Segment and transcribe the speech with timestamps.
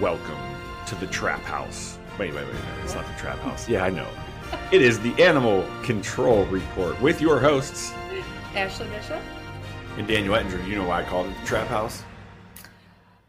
[0.00, 0.38] Welcome
[0.86, 1.98] to the Trap House.
[2.20, 2.84] Wait, wait, wait, wait.
[2.84, 3.68] It's not the Trap House.
[3.68, 4.06] Yeah, I know.
[4.70, 7.92] It is the Animal Control Report with your hosts,
[8.54, 9.20] Ashlee Bishop.
[9.96, 10.64] and Daniel Ettinger.
[10.68, 12.04] You know why I called it the Trap House?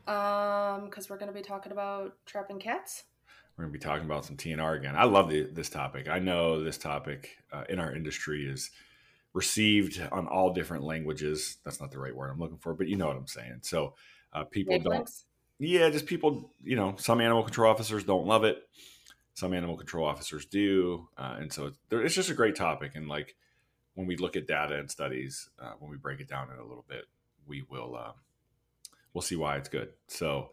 [0.08, 3.06] Um, because we're going to be talking about trapping cats.
[3.58, 4.96] We're going to be talking about some TNR again.
[4.96, 6.08] I love the, this topic.
[6.08, 8.70] I know this topic uh, in our industry is
[9.34, 11.58] received on all different languages.
[11.66, 13.60] That's not the right word I'm looking for, but you know what I'm saying.
[13.64, 13.96] So
[14.34, 15.10] uh, people don't.
[15.60, 16.52] Yeah, just people.
[16.64, 18.58] You know, some animal control officers don't love it.
[19.34, 22.94] Some animal control officers do, uh, and so it's, it's just a great topic.
[22.96, 23.36] And like
[23.94, 26.66] when we look at data and studies, uh, when we break it down in a
[26.66, 27.06] little bit,
[27.46, 28.14] we will um,
[29.14, 29.90] we'll see why it's good.
[30.08, 30.52] So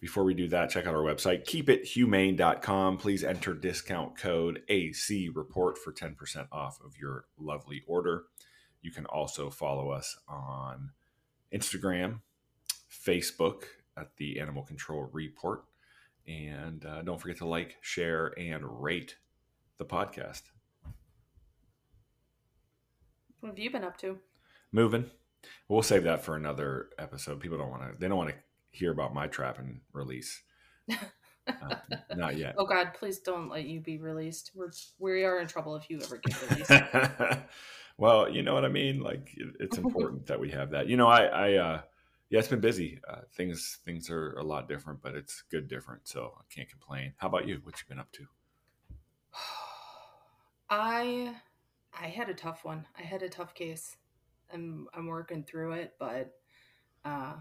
[0.00, 2.98] before we do that, check out our website, keepithumane.com.
[2.98, 8.24] Please enter discount code AC report for 10% off of your lovely order.
[8.82, 10.90] You can also follow us on
[11.54, 12.20] Instagram,
[12.90, 13.64] Facebook
[13.96, 15.64] at the Animal Control Report.
[16.26, 19.16] And uh, don't forget to like, share, and rate
[19.78, 20.42] the podcast.
[23.40, 24.18] What have you been up to?
[24.72, 25.10] Moving.
[25.68, 27.40] We'll save that for another episode.
[27.40, 28.36] People don't want to, they don't want to
[28.70, 30.42] hear about my trap and release.
[31.46, 31.74] Uh,
[32.16, 32.54] not yet.
[32.58, 34.52] Oh God, please don't let you be released.
[34.54, 37.42] We're we are in trouble if you ever get released.
[37.98, 39.00] well, you know what I mean.
[39.00, 40.88] Like it, it's important that we have that.
[40.88, 41.80] You know, I, I, uh,
[42.30, 43.00] yeah, it's been busy.
[43.08, 46.08] Uh, things, things are a lot different, but it's good different.
[46.08, 47.14] So I can't complain.
[47.18, 47.60] How about you?
[47.62, 48.26] What you been up to?
[50.70, 51.34] I
[51.98, 52.86] I had a tough one.
[52.98, 53.96] I had a tough case.
[54.52, 56.34] I'm I'm working through it, but
[57.04, 57.34] uh,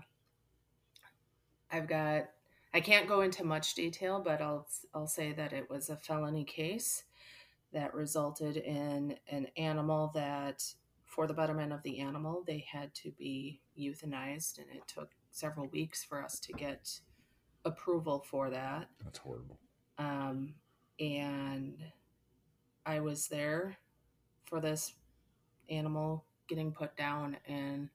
[1.72, 2.30] I've got.
[2.76, 6.44] I can't go into much detail, but I'll I'll say that it was a felony
[6.44, 7.04] case
[7.74, 10.64] that resulted in an animal that,
[11.14, 15.68] for the betterment of the animal, they had to be euthanized, and it took several
[15.68, 16.90] weeks for us to get
[17.66, 18.88] approval for that.
[19.04, 19.60] That's horrible.
[20.00, 20.56] Um,
[21.00, 21.78] and
[22.84, 23.78] I was there
[24.46, 24.96] for this
[25.70, 27.90] animal getting put down, and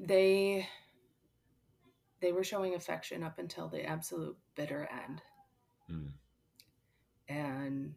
[0.00, 0.66] they
[2.20, 5.20] they were showing affection up until the absolute bitter end.
[5.90, 6.12] Mm.
[7.28, 7.94] And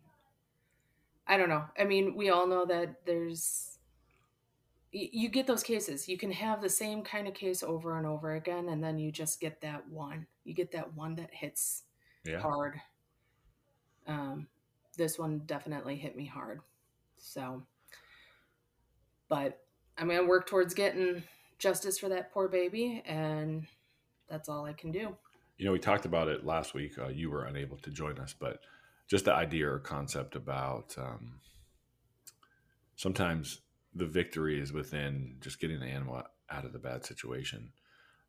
[1.29, 1.63] I don't know.
[1.79, 3.77] I mean, we all know that there's
[4.91, 6.09] you get those cases.
[6.09, 9.11] You can have the same kind of case over and over again, and then you
[9.11, 10.25] just get that one.
[10.43, 11.83] You get that one that hits
[12.25, 12.39] Yeah.
[12.39, 12.81] hard.
[14.07, 14.47] Um,
[14.97, 16.61] this one definitely hit me hard.
[17.19, 17.61] So,
[19.27, 19.61] but
[19.95, 21.21] I'm going to work towards getting
[21.59, 23.67] justice for that poor baby, and
[24.27, 25.15] that's all I can do.
[25.59, 26.97] You know, we talked about it last week.
[26.97, 28.61] Uh, you were unable to join us, but
[29.09, 31.39] just the idea or concept about um,
[32.95, 33.59] sometimes
[33.93, 37.71] the victory is within just getting the animal out of the bad situation.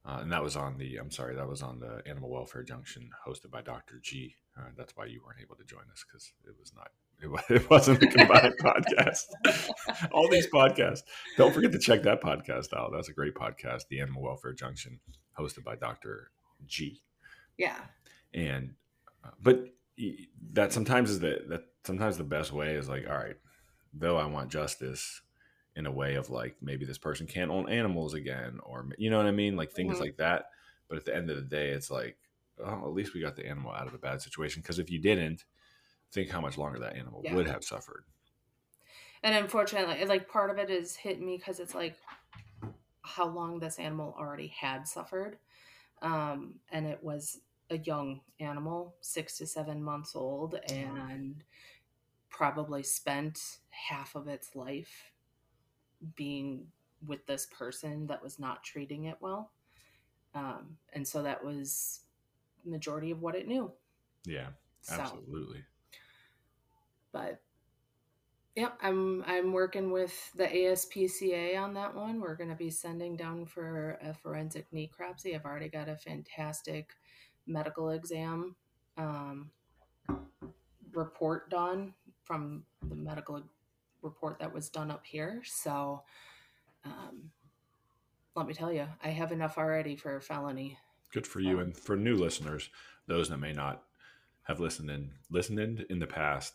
[0.07, 3.11] Uh, and that was on the, I'm sorry, that was on the Animal Welfare Junction
[3.27, 4.01] hosted by Dr.
[4.03, 4.35] G.
[4.59, 6.89] Uh, that's why you weren't able to join us because it was not,
[7.21, 9.27] it, it wasn't a combined podcast.
[10.11, 11.03] All these podcasts.
[11.37, 12.93] Don't forget to check that podcast out.
[12.95, 15.01] That's a great podcast, The Animal Welfare Junction,
[15.39, 16.31] hosted by Dr.
[16.67, 17.03] G
[17.59, 17.77] Yeah.
[18.33, 18.75] and
[19.23, 19.67] uh, but
[20.53, 23.37] that sometimes is the that sometimes the best way is like all right
[23.93, 25.23] though i want justice
[25.77, 29.17] in a way of like maybe this person can't own animals again or you know
[29.17, 30.01] what i mean like things Mhm.
[30.01, 30.47] like that
[30.89, 32.19] but at the end of the day it's like
[32.65, 34.99] oh at least we got the animal out of a bad situation because if you
[34.99, 35.45] didn't
[36.13, 37.35] think how much longer that animal Yeah.
[37.35, 38.05] would have suffered
[39.23, 41.97] And unfortunately, like part of it is hitting me because it's like
[43.03, 45.39] how long this animal already had suffered.
[46.03, 51.43] Um, and it was a young animal, six to seven months old, and
[52.29, 55.13] probably spent half of its life
[56.17, 56.67] being
[57.07, 59.51] with this person that was not treating it well.
[60.35, 62.01] Um, and so that was
[62.65, 63.73] majority of what it knew.
[64.25, 64.49] yeah
[64.83, 65.65] So, absolutely
[67.13, 67.41] but
[68.57, 72.21] yeah, I'm I'm working with the ASPCA on that one.
[72.21, 75.35] We're going to be sending down for a forensic necropsy.
[75.35, 76.91] I've already got a fantastic
[77.51, 78.55] medical exam
[78.97, 79.51] um,
[80.93, 81.95] report done
[82.25, 83.43] from the medical
[84.03, 85.43] report that was done up here.
[85.45, 86.03] So
[86.85, 87.31] um,
[88.35, 90.79] let me tell you, I have enough already for a felony.
[91.13, 91.61] Good for you.
[91.61, 92.71] And for new listeners,
[93.07, 93.83] those that may not
[94.45, 96.55] have listened in listened in, in the past,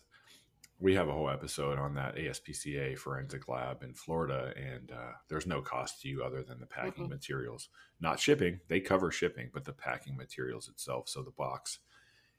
[0.80, 5.48] we have a whole episode on that ASPCA forensic lab in Florida, and uh, there's
[5.48, 7.12] no cost to you other than the packing Mm-mm.
[7.12, 7.70] materials,
[8.02, 8.60] not shipping.
[8.68, 11.80] They cover shipping, but the packing materials itself, so the box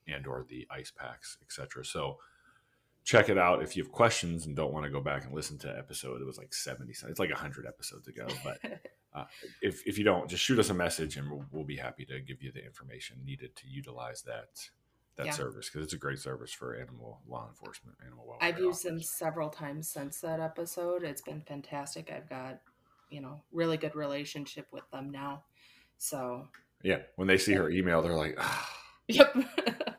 [0.07, 1.85] and or the ice packs, etc.
[1.85, 2.19] So
[3.05, 5.57] check it out if you have questions and don't want to go back and listen
[5.59, 6.21] to episode.
[6.21, 8.27] It was like 70, it's like 100 episodes ago.
[8.45, 8.59] But
[9.15, 9.25] uh,
[9.63, 12.21] if, if you don't, just shoot us a message and we'll, we'll, be happy to
[12.21, 14.49] give you the information needed to utilize that
[15.17, 15.33] that yeah.
[15.33, 18.49] service because it's a great service for animal law enforcement, animal welfare.
[18.49, 21.05] I've used them several times since that episode.
[21.05, 22.13] It's been fantastic.
[22.15, 22.61] I've got,
[23.11, 25.45] you know, really good relationship with them now.
[25.99, 26.49] So
[26.83, 28.69] yeah, when they see her email, they're like, oh,
[29.09, 29.37] "Yep,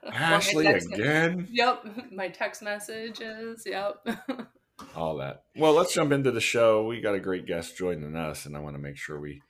[0.05, 3.63] Ashlee again." Yep, my text messages.
[3.65, 4.07] Yep.
[4.95, 5.43] All that.
[5.55, 6.85] Well, let's jump into the show.
[6.85, 9.41] We got a great guest joining us, and I want to make sure we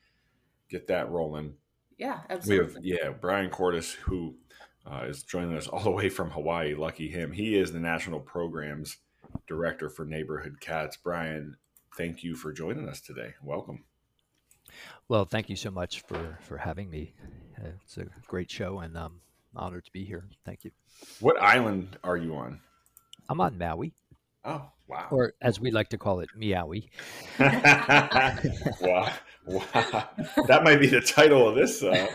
[0.69, 1.55] get that rolling.
[1.97, 2.81] Yeah, absolutely.
[2.81, 4.35] We have yeah Bryan Kortis, who
[4.89, 6.75] uh, is joining us all the way from Hawaii.
[6.75, 7.31] Lucky him.
[7.31, 8.97] He is the national programs
[9.47, 10.97] director for Neighborhood Cats.
[10.97, 11.57] Bryan,
[11.97, 13.33] thank you for joining us today.
[13.43, 13.83] Welcome.
[15.07, 17.13] Well, thank you so much for for having me.
[17.57, 19.21] Uh, it's a great show, and I'm
[19.55, 20.25] honored to be here.
[20.45, 20.71] Thank you.
[21.19, 22.59] What island are you on?
[23.29, 23.93] I'm on Maui.
[24.45, 25.07] Oh, wow.
[25.11, 26.89] Or as we like to call it, Meowie.
[27.39, 29.11] wow.
[29.45, 30.09] wow.
[30.47, 32.07] That might be the title of this uh,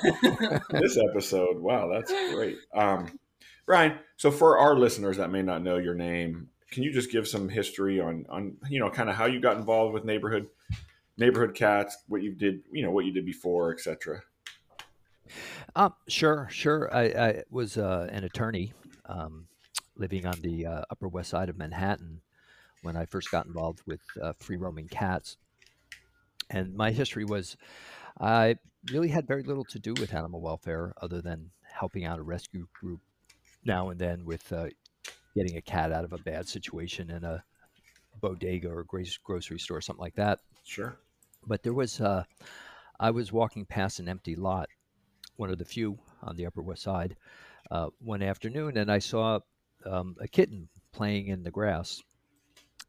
[0.71, 1.59] this episode.
[1.59, 2.59] Wow, that's great.
[2.75, 3.19] Um,
[3.67, 7.29] Bryan, so for our listeners that may not know your name, can you just give
[7.29, 10.49] some history on on you know kind of how you got involved with neighborhood
[11.17, 14.23] neighborhood cats, what you did, you know, what you did before, etc.
[15.77, 16.95] Um, sure, sure.
[16.95, 18.73] I, I was uh, an attorney
[19.07, 19.47] um,
[19.97, 22.21] living on the uh, Upper West Side of Manhattan
[22.83, 25.37] when I first got involved with uh, free roaming cats.
[26.50, 27.56] And my history was
[28.21, 28.56] I
[28.93, 32.67] really had very little to do with animal welfare other than helping out a rescue
[32.79, 33.00] group
[33.65, 34.67] now and then with uh,
[35.35, 37.43] getting a cat out of a bad situation in a
[38.21, 40.41] bodega or grocery store, something like that.
[40.65, 40.97] Sure.
[41.47, 42.25] But there was, uh,
[43.00, 44.69] I was walking past an empty lot,
[45.37, 47.17] one of the few on the Upper West Side,
[47.71, 49.41] uh, one afternoon, and I saw
[49.87, 52.00] um, a kitten playing in the grass.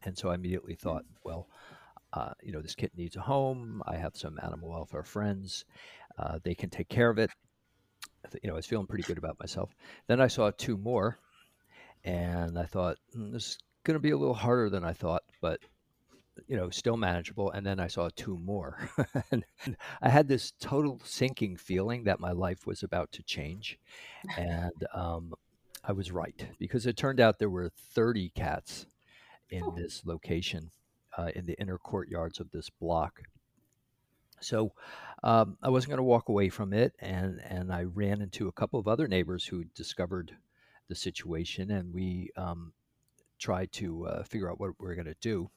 [0.04, 1.48] And so I immediately thought, well,
[2.12, 3.82] uh, you know, this kitten needs a home.
[3.88, 5.66] I have some animal welfare friends.
[6.18, 7.32] Uh, they can take care of it.
[8.42, 9.74] You know, I was feeling pretty good about myself.
[10.08, 11.20] Then I saw two more,
[12.04, 15.24] and I thought, mm, this is going to be a little harder than I thought,
[15.42, 15.60] but
[16.48, 17.52] you know, still manageable.
[17.52, 18.90] And then I saw two more.
[19.32, 19.44] and
[20.02, 23.78] I had this total sinking feeling that my life was about to change.
[24.38, 25.34] And um,
[25.84, 28.86] I was right because it turned out there were 30 cats
[29.50, 29.74] in oh.
[29.76, 30.72] this location
[31.18, 33.22] uh, in the inner courtyards of this block.
[34.40, 34.74] So
[35.24, 36.94] um, I wasn't going to walk away from it.
[37.00, 40.36] And, and I ran into a couple of other neighbors who discovered
[40.88, 41.72] the situation.
[41.72, 42.74] And we um,
[43.40, 45.50] tried to uh, figure out what we we're going to do.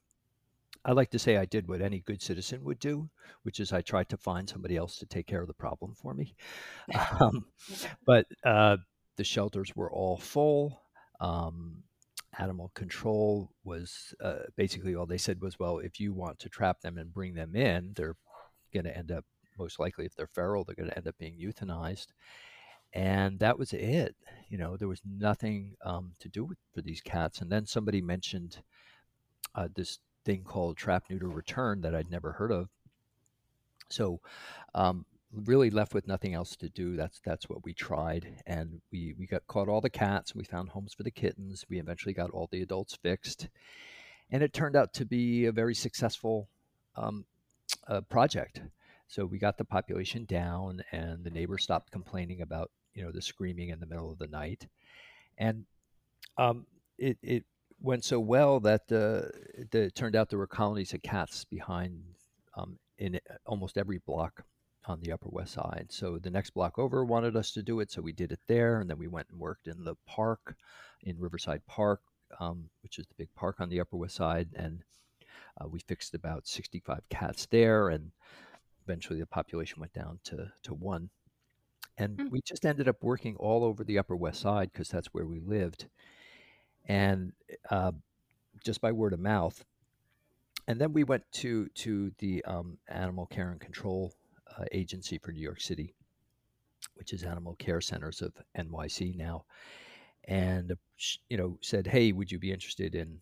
[0.84, 3.08] I like to say I did what any good citizen would do,
[3.43, 6.14] which is I tried to find somebody else to take care of the problem for
[6.14, 6.34] me.
[7.20, 7.46] Um,
[8.06, 8.76] but uh,
[9.16, 10.82] the shelters were all full.
[11.20, 11.82] Um,
[12.38, 16.80] animal control was uh, basically all they said was, well, if you want to trap
[16.80, 18.16] them and bring them in, they're
[18.72, 19.24] going to end up,
[19.58, 22.08] most likely, if they're feral, they're going to end up being euthanized.
[22.92, 24.14] And that was it.
[24.48, 27.40] You know, there was nothing um, to do with, for these cats.
[27.40, 28.58] And then somebody mentioned
[29.54, 32.68] uh, this thing called trap neuter return that I'd never heard of.
[33.88, 34.20] So,
[34.74, 35.06] um,
[35.44, 36.96] really left with nothing else to do.
[36.96, 40.34] That's that's what we tried, and we we got caught all the cats.
[40.34, 41.64] We found homes for the kittens.
[41.68, 43.49] We eventually got all the adults fixed,
[44.30, 46.49] and it turned out to be a very successful
[46.96, 47.25] um,
[47.87, 48.62] uh, project.
[49.08, 53.22] So we got the population down, and the neighbors stopped complaining about you know the
[53.22, 54.66] screaming in the middle of the night,
[55.38, 55.64] and
[56.38, 56.66] um,
[56.99, 57.44] it it
[57.80, 59.28] went so well that uh,
[59.72, 62.02] it turned out there were colonies of cats behind
[62.56, 64.44] um, in almost every block
[64.87, 65.87] on the Upper West Side.
[65.90, 68.81] So the next block over wanted us to do it, so we did it there,
[68.81, 70.57] and then we went and worked in the park,
[71.02, 72.00] in Riverside Park,
[72.40, 74.83] um, which is the big park on the Upper West Side, and
[75.61, 78.12] uh, we fixed about 65 cats there, and
[78.85, 81.11] eventually the population went down to to one.
[81.99, 82.28] And mm-hmm.
[82.31, 85.40] we just ended up working all over the Upper West Side because that's where we
[85.40, 85.87] lived
[86.87, 87.33] and
[87.71, 87.93] uh,
[88.64, 89.64] just by word of mouth.
[90.69, 94.12] And then we went to to the um, Animal Care and Control
[94.58, 95.94] uh, Agency for New York City,
[96.94, 99.44] which is Animal Care Centers of NYC now,
[100.24, 100.76] and
[101.28, 103.20] you know said, "Hey, would you be interested in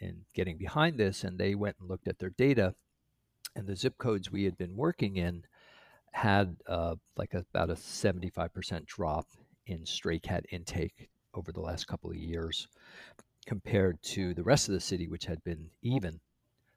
[0.00, 2.74] in getting behind this?" And they went and looked at their data,
[3.56, 5.44] and the zip codes we had been working in
[6.12, 9.26] had uh, like a, about a seventy five percent drop
[9.66, 12.68] in stray cat intake over the last couple of years
[13.46, 16.20] compared to the rest of the city, which had been even.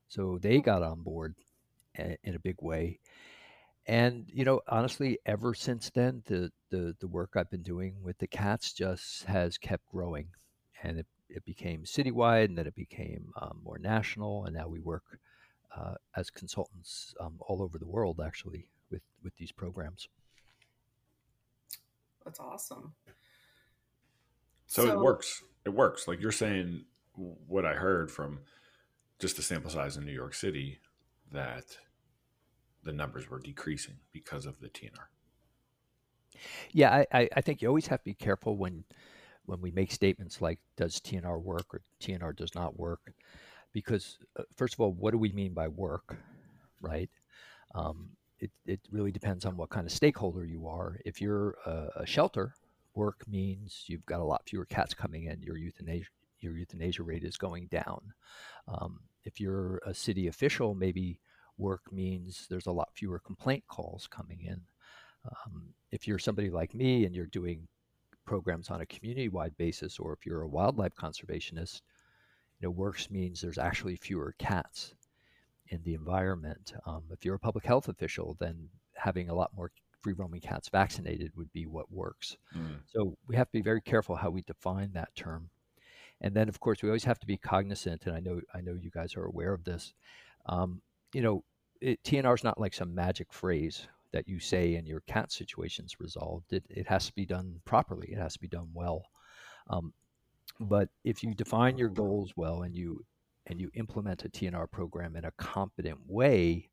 [0.07, 1.35] So they got on board
[1.97, 2.99] in a big way.
[3.87, 8.17] And you know, honestly, ever since then, the the the work I've been doing with
[8.17, 10.29] the cats just has kept growing,
[10.81, 14.79] and it it became citywide, and then it became um, more national, and now we
[14.79, 15.19] work
[15.75, 20.07] uh, as consultants um, all over the world, actually, with with these programs.
[22.23, 22.93] That's awesome.
[24.65, 25.43] So, so it works.
[25.63, 26.07] It works.
[26.07, 28.39] Like you're saying, what I heard from
[29.19, 30.79] just the sample size in New York City,
[31.31, 31.77] that
[32.85, 35.09] the numbers were decreasing because of the TNR.
[36.71, 38.85] Yeah, I, I think you always have to be careful when
[39.45, 43.13] when we make statements like does TNR work or TNR does not work,
[43.73, 46.17] because uh, first of all, what do we mean by work,
[46.81, 47.09] right?
[47.75, 50.99] Um, it, it really depends on what kind of stakeholder you are.
[51.05, 52.55] If you're a, a, shelter,
[52.95, 55.41] work means you've got a lot fewer cats coming in.
[55.41, 58.13] Your euthanasia your euthanasia rate is going down.
[58.67, 61.19] Um, if you're a city official, maybe
[61.57, 64.61] work means there's a lot fewer complaint calls coming in.
[65.25, 67.67] Um, if you're somebody like me and you're doing
[68.25, 71.81] programs on a community-wide basis, or if you're a wildlife conservationist,
[72.59, 74.95] you know, works means there's actually fewer cats
[75.69, 76.73] in the environment.
[76.85, 79.71] Um, if you're a public health official, then having a lot more
[80.01, 82.37] free-roaming cats vaccinated would be what works.
[82.55, 82.79] Mm.
[82.85, 85.49] So we have to be very careful how we define that term.
[86.21, 88.73] And then, of course, we always have to be cognizant, and I know I know
[88.73, 89.93] you guys are aware of this.
[90.45, 90.81] Um,
[91.15, 91.45] you know,
[91.79, 95.97] it, TNR is not like some magic phrase that you say and your cat situation's
[95.97, 96.51] resolved.
[96.51, 98.09] It, it has to be done properly.
[98.11, 99.05] It has to be done well.
[99.69, 99.93] Um,
[100.59, 103.05] but if you define your goals well and you
[103.47, 106.69] and you implement a TNR program in a competent way,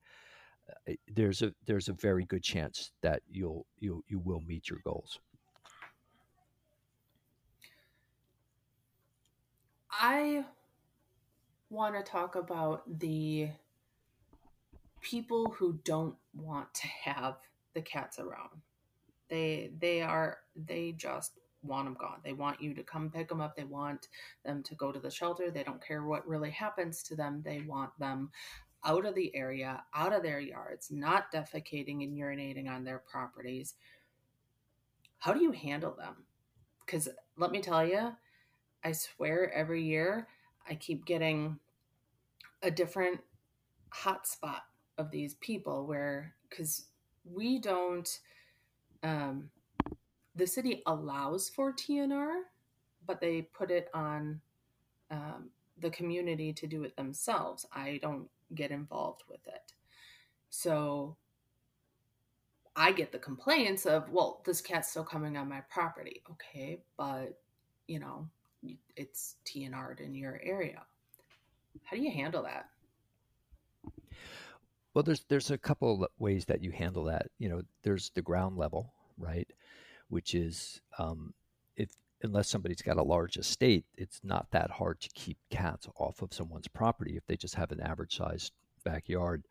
[0.88, 4.80] uh, there's a there's a very good chance that you'll you you will meet your
[4.82, 5.20] goals.
[9.92, 10.44] I
[11.70, 13.50] want to talk about the
[15.02, 17.37] people who don't want to have
[17.75, 18.62] the cats around.
[19.28, 22.21] They they are they just want them gone.
[22.25, 23.56] They want you to come pick them up.
[23.56, 24.09] They want
[24.44, 25.50] them to go to the shelter.
[25.50, 27.42] They don't care what really happens to them.
[27.44, 28.30] They want them
[28.85, 33.75] out of the area, out of their yards, not defecating and urinating on their properties.
[35.18, 36.16] How do you handle them?
[36.85, 38.12] Because let me tell you,
[38.85, 40.26] I swear every year
[40.68, 41.61] I keep getting
[42.61, 43.21] a different
[43.94, 44.62] hotspot
[44.99, 46.87] of these people where because
[47.25, 48.20] we don't
[49.02, 49.50] um,
[50.37, 52.42] the city allows for tnr
[53.06, 54.40] but they put it on
[55.11, 55.50] um,
[55.82, 57.66] the community to do it themselves.
[57.72, 59.72] I don't get involved with it.
[60.50, 61.16] So
[62.75, 66.22] i get the complaints of well this cat's still coming on my property.
[66.30, 67.38] Okay but
[67.87, 68.26] you know
[68.96, 70.82] it's tnr'd in your area.
[71.84, 72.68] How do you handle that
[74.94, 77.28] well, there's there's a couple ways that you handle that.
[77.38, 79.49] You know, there's the ground level, right,
[80.08, 81.34] which is um,
[81.76, 81.90] if
[82.22, 86.34] unless somebody's got a large estate, it's not that hard to keep cats off of
[86.34, 88.52] someone's property if they just have an average sized
[88.84, 89.44] backyard.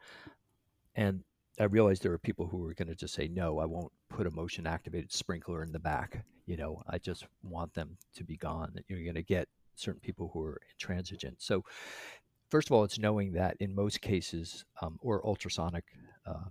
[0.96, 1.24] And
[1.60, 4.28] I realized there are people who are going to just say, no, I won't put
[4.28, 6.24] a motion activated sprinkler in the back.
[6.46, 8.74] You know, I just want them to be gone.
[8.88, 11.42] You're going to get certain people who are intransigent.
[11.42, 11.64] So
[12.52, 15.86] first of all, it's knowing that in most cases, um, or ultrasonic
[16.28, 16.50] uh,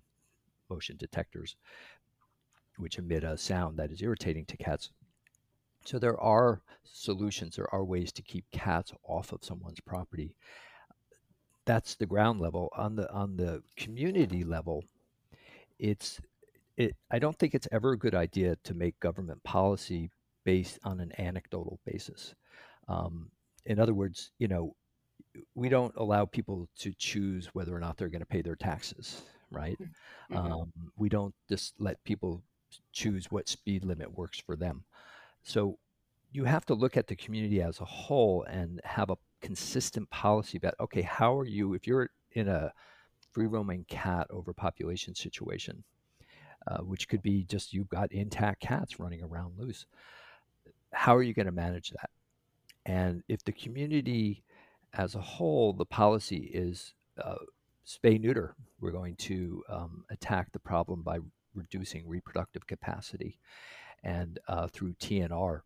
[0.68, 1.56] motion detectors,
[2.78, 4.90] which emit a sound that is irritating to cats.
[5.84, 10.34] So there are solutions, there are ways to keep cats off of someone's property.
[11.66, 12.70] That's the ground level.
[12.76, 14.84] On the on the community level,
[15.78, 16.20] it's
[16.76, 20.10] it, I don't think it's ever a good idea to make government policy
[20.44, 22.34] based on an anecdotal basis.
[22.88, 23.30] Um,
[23.66, 24.74] in other words, you know,
[25.54, 29.22] we don't allow people to choose whether or not they're going to pay their taxes,
[29.50, 29.78] right?
[30.30, 30.36] Mm-hmm.
[30.36, 32.42] Um, we don't just let people
[32.92, 34.84] choose what speed limit works for them.
[35.42, 35.78] So
[36.32, 40.58] you have to look at the community as a whole and have a consistent policy
[40.58, 42.72] about okay, how are you if you're in a
[43.32, 45.82] free roaming cat overpopulation situation,
[46.68, 49.86] uh, which could be just you've got intact cats running around loose.
[50.92, 52.10] How are you going to manage that?
[52.86, 54.42] And if the community
[54.94, 57.36] as a whole, the policy is uh,
[57.86, 58.54] spay neuter.
[58.80, 61.18] We're going to um, attack the problem by
[61.54, 63.38] reducing reproductive capacity
[64.02, 65.60] and uh, through TNR.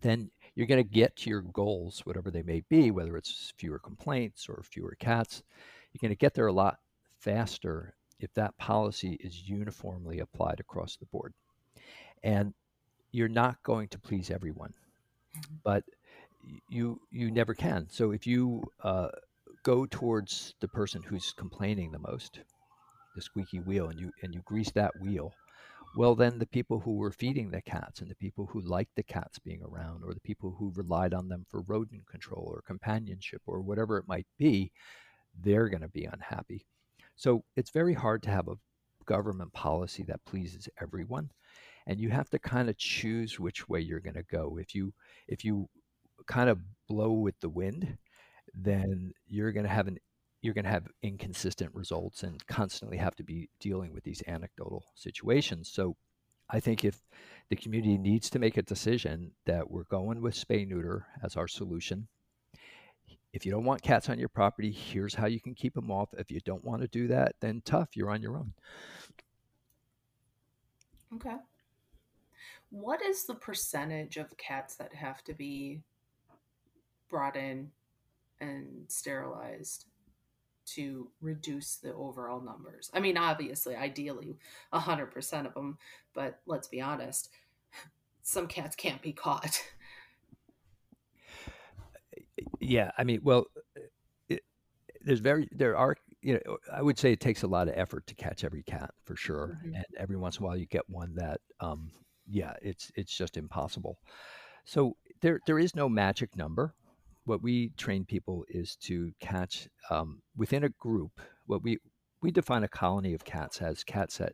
[0.00, 3.78] Then you're going to get to your goals, whatever they may be, whether it's fewer
[3.78, 5.42] complaints or fewer cats.
[5.92, 6.78] You're going to get there a lot
[7.18, 11.34] faster if that policy is uniformly applied across the board.
[12.22, 12.54] And
[13.12, 14.74] you're not going to please everyone,
[15.36, 15.54] mm-hmm.
[15.64, 15.84] but
[16.68, 17.86] you you never can.
[17.90, 19.08] So if you uh,
[19.62, 22.40] go towards the person who's complaining the most,
[23.14, 25.32] the squeaky wheel, and you and you grease that wheel,
[25.96, 29.02] well, then the people who were feeding the cats and the people who liked the
[29.02, 33.42] cats being around, or the people who relied on them for rodent control or companionship
[33.46, 34.70] or whatever it might be,
[35.42, 36.66] they're going to be unhappy.
[37.16, 38.56] So it's very hard to have a
[39.04, 41.30] government policy that pleases everyone.
[41.86, 44.58] And you have to kind of choose which way you're going to go.
[44.60, 44.92] If you
[45.26, 45.68] if you
[46.30, 46.58] kind of
[46.88, 47.98] blow with the wind,
[48.54, 49.98] then you're going to have an
[50.42, 54.86] you're going to have inconsistent results and constantly have to be dealing with these anecdotal
[54.94, 55.70] situations.
[55.70, 55.96] So
[56.48, 56.98] I think if
[57.50, 61.46] the community needs to make a decision that we're going with spay neuter as our
[61.46, 62.08] solution,
[63.34, 66.08] if you don't want cats on your property, here's how you can keep them off.
[66.16, 68.54] If you don't want to do that, then tough, you're on your own.
[71.16, 71.36] Okay.
[72.70, 75.82] What is the percentage of cats that have to be
[77.10, 77.70] brought in
[78.40, 79.86] and sterilized
[80.74, 82.90] to reduce the overall numbers.
[82.94, 84.38] I mean, obviously, ideally,
[84.72, 85.78] 100% of them,
[86.14, 87.30] but let's be honest,
[88.22, 89.62] some cats can't be caught.
[92.60, 93.46] Yeah, I mean, well,
[94.28, 94.42] it,
[95.02, 98.06] there's very, there are, you know, I would say it takes a lot of effort
[98.06, 99.58] to catch every cat for sure.
[99.58, 99.74] Mm-hmm.
[99.74, 101.90] And every once in a while you get one that, um,
[102.28, 103.98] yeah, it's, it's just impossible.
[104.64, 106.74] So there, there is no magic number
[107.30, 111.12] what we train people is to catch um, within a group.
[111.46, 111.78] What we
[112.22, 114.32] we define a colony of cats as cats that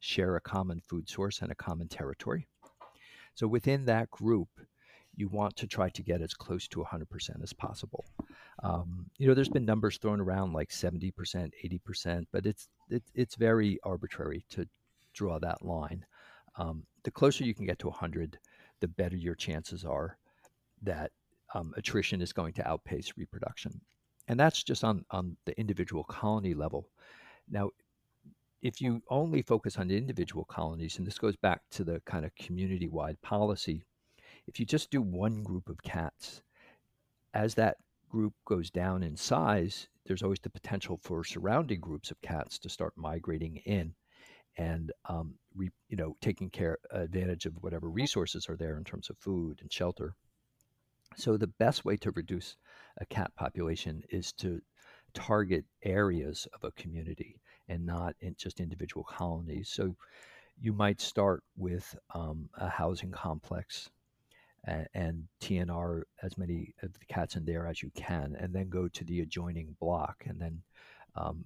[0.00, 2.48] share a common food source and a common territory.
[3.34, 4.48] So within that group,
[5.14, 8.06] you want to try to get as close to 100% as possible.
[8.62, 13.34] Um, you know, there's been numbers thrown around like 70%, 80%, but it's it, it's
[13.36, 14.66] very arbitrary to
[15.12, 16.06] draw that line.
[16.56, 18.38] Um, the closer you can get to 100,
[18.80, 20.16] the better your chances are
[20.82, 21.12] that
[21.54, 23.80] um, attrition is going to outpace reproduction.
[24.28, 26.88] And that's just on, on the individual colony level.
[27.50, 27.70] Now,
[28.60, 32.34] if you only focus on individual colonies, and this goes back to the kind of
[32.34, 33.84] community wide policy,
[34.46, 36.42] if you just do one group of cats,
[37.34, 37.76] as that
[38.08, 42.68] group goes down in size, there's always the potential for surrounding groups of cats to
[42.68, 43.94] start migrating in
[44.56, 49.08] and um, re, you know taking care advantage of whatever resources are there in terms
[49.08, 50.14] of food and shelter.
[51.16, 52.56] So the best way to reduce
[52.98, 54.60] a cat population is to
[55.14, 59.68] target areas of a community and not in just individual colonies.
[59.68, 59.96] So
[60.60, 63.90] you might start with um, a housing complex
[64.64, 68.68] and, and, TNR as many of the cats in there as you can, and then
[68.68, 70.60] go to the adjoining block and then
[71.14, 71.44] um,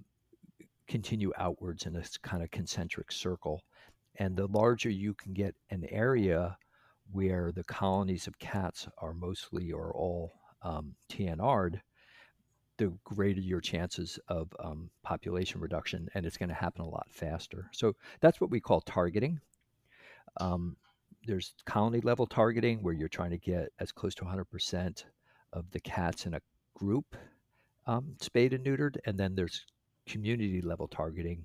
[0.88, 3.62] continue outwards in this kind of concentric circle.
[4.16, 6.56] And the larger you can get an area,
[7.12, 11.80] where the colonies of cats are mostly or all um, TNR'd,
[12.78, 17.06] the greater your chances of um, population reduction, and it's going to happen a lot
[17.10, 17.68] faster.
[17.72, 19.40] So that's what we call targeting.
[20.40, 20.76] Um,
[21.26, 25.04] there's colony level targeting where you're trying to get as close to 100%
[25.52, 26.40] of the cats in a
[26.74, 27.16] group
[27.86, 29.66] um, spayed and neutered, and then there's
[30.06, 31.44] community level targeting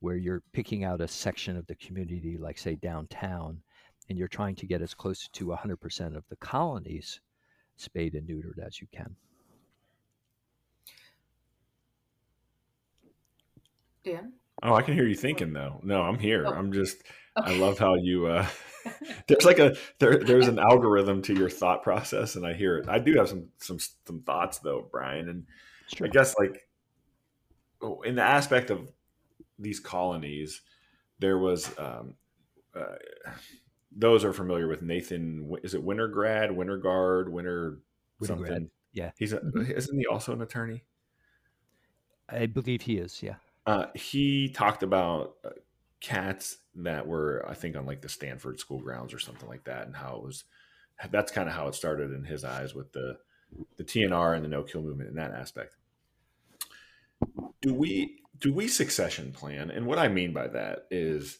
[0.00, 3.62] where you're picking out a section of the community, like say downtown,
[4.08, 7.20] and you're trying to get as close to 100% of the colonies
[7.76, 9.16] spayed and neutered as you can.
[14.04, 14.34] Dan?
[14.62, 15.80] Oh, I can hear you thinking though.
[15.82, 16.44] No, I'm here.
[16.46, 16.52] Oh.
[16.52, 17.02] I'm just
[17.38, 17.54] okay.
[17.54, 18.46] I love how you uh
[19.28, 22.88] there's like a there there's an algorithm to your thought process and I hear it.
[22.88, 25.46] I do have some some some thoughts though, Bryan, and
[26.02, 26.68] I guess like
[27.80, 28.90] oh, in the aspect of
[29.58, 30.60] these colonies,
[31.18, 32.14] there was um
[32.74, 32.96] uh,
[33.96, 35.56] those are familiar with Nathan.
[35.62, 37.78] Is it Wintergrad, Winterguard, Winter
[38.22, 38.70] something?
[38.92, 39.70] Yeah, he's a, mm-hmm.
[39.70, 40.84] isn't he also an attorney?
[42.28, 43.22] I believe he is.
[43.22, 43.36] Yeah.
[43.66, 45.50] Uh, he talked about uh,
[46.00, 49.86] cats that were, I think, on like the Stanford school grounds or something like that,
[49.86, 50.44] and how it was.
[51.10, 53.18] That's kind of how it started in his eyes with the
[53.76, 55.76] the TNR and the no kill movement in that aspect.
[57.62, 59.70] Do we do we succession plan?
[59.70, 61.38] And what I mean by that is,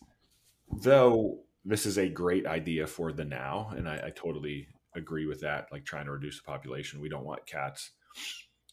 [0.71, 5.41] though this is a great idea for the now, and I, I totally agree with
[5.41, 5.69] that.
[5.73, 7.91] Like trying to reduce the population, we don't want cats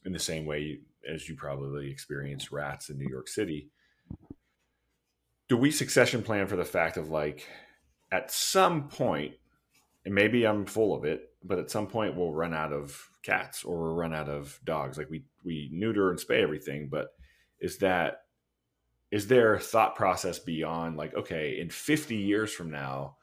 [0.05, 3.69] in the same way as you probably experience rats in New York City.
[5.47, 7.47] Do we succession plan for the fact of like
[8.11, 9.33] at some point,
[10.05, 13.63] and maybe I'm full of it, but at some point we'll run out of cats
[13.63, 14.97] or we'll run out of dogs.
[14.97, 17.09] Like we we neuter and spay everything, but
[17.59, 18.23] is that
[19.11, 23.17] is there thought process beyond like okay in 50 years from now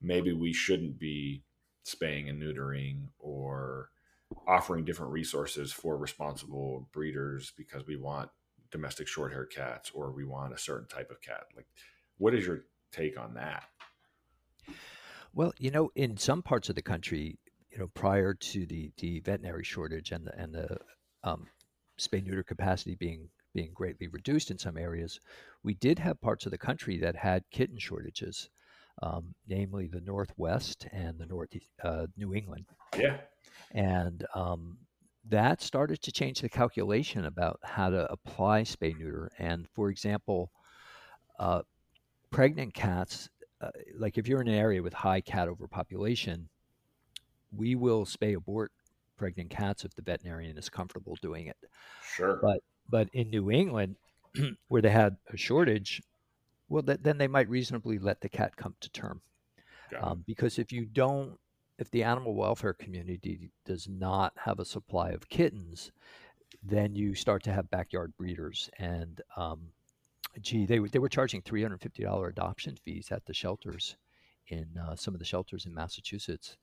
[0.00, 1.42] maybe we shouldn't be
[1.84, 3.90] spaying and neutering or
[4.46, 8.28] offering different resources for responsible breeders because we want
[8.70, 11.66] domestic short hair cats or we want a certain type of cat like
[12.18, 13.64] what is your take on that?
[15.32, 17.38] Well, you know, in some parts of the country,
[17.70, 20.78] you know, prior to the the veterinary shortage and the and the
[21.24, 21.46] um,
[21.98, 25.18] spay neuter capacity being being greatly reduced in some areas,
[25.62, 28.50] we did have parts of the country that had kitten shortages,
[29.02, 31.48] um, namely the Northwest and the North
[31.82, 32.66] uh, New England.
[32.98, 33.16] Yeah,
[33.72, 34.76] and um,
[35.30, 39.30] that started to change the calculation about how to apply spay neuter.
[39.38, 40.50] And for example,
[41.38, 41.62] uh,
[42.30, 43.30] pregnant cats
[43.62, 46.48] uh, like if you're in an area with high cat overpopulation,
[47.56, 48.70] we will spay abort
[49.16, 51.56] pregnant cats if the veterinarian is comfortable doing it.
[52.14, 52.38] Sure.
[52.42, 53.96] But but in New England,
[54.68, 56.02] where they had a shortage,
[56.68, 59.20] well, th- then they might reasonably let the cat come to term.
[60.00, 61.38] Um, because if you don't,
[61.78, 65.92] if the animal welfare community does not have a supply of kittens,
[66.62, 69.60] then you start to have backyard breeders, and um,
[70.40, 73.96] gee, they they were charging three hundred fifty dollar adoption fees at the shelters
[74.48, 76.56] in uh, some of the shelters in Massachusetts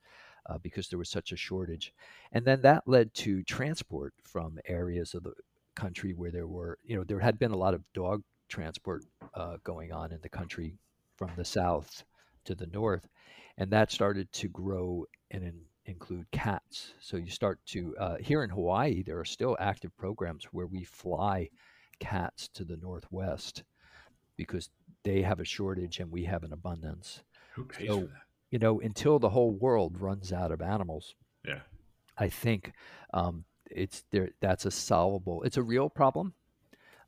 [0.46, 1.92] uh, because there was such a shortage,
[2.32, 5.32] and then that led to transport from areas of the
[5.74, 9.56] country where there were you know there had been a lot of dog transport uh,
[9.64, 10.78] going on in the country
[11.16, 12.04] from the south
[12.44, 13.08] to the north,
[13.58, 16.94] and that started to grow and in, include cats.
[17.00, 20.84] So you start to uh, here in Hawaii, there are still active programs where we
[20.84, 21.48] fly
[22.00, 23.62] cats to the northwest
[24.36, 24.70] because
[25.04, 27.22] they have a shortage and we have an abundance.
[27.54, 28.22] Who pays so, for that?
[28.50, 31.14] You know, until the whole world runs out of animals.
[31.46, 31.60] Yeah.
[32.16, 32.72] I think
[33.12, 34.30] um, it's there.
[34.40, 35.42] That's a solvable.
[35.42, 36.34] It's a real problem,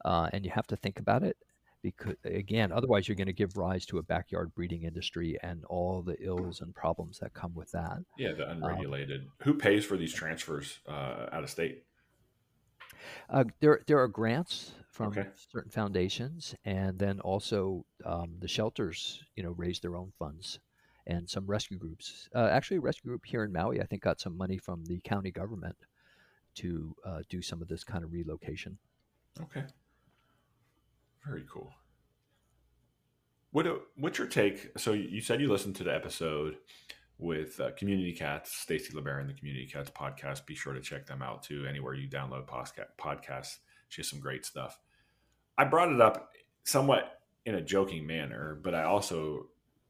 [0.04, 1.36] uh, and you have to think about it
[1.82, 6.02] because again, otherwise you're going to give rise to a backyard breeding industry and all
[6.02, 7.98] the ills and problems that come with that.
[8.18, 9.20] Yeah, the um, unregulated.
[9.20, 11.84] Um, Who pays for these transfers uh, out of state?
[13.30, 15.26] Uh, there, there are grants from okay.
[15.52, 20.58] certain foundations, and then also um, the shelters, you know, raise their own funds,
[21.06, 22.28] and some rescue groups.
[22.34, 25.00] Uh, actually, a rescue group here in Maui, I think, got some money from the
[25.04, 25.76] county government
[26.56, 28.78] to uh, do some of this kind of relocation.
[29.42, 29.64] Okay,
[31.24, 31.72] very cool.
[33.52, 33.66] What
[33.96, 34.70] what's your take?
[34.78, 36.56] So you said you listened to the episode
[37.18, 40.44] with uh, Community Cats, Stacy LeBaron, the Community Cats podcast.
[40.46, 41.64] Be sure to check them out too.
[41.66, 43.56] Anywhere you download podcasts,
[43.88, 44.78] she has some great stuff.
[45.56, 46.30] I brought it up
[46.64, 49.46] somewhat in a joking manner, but I also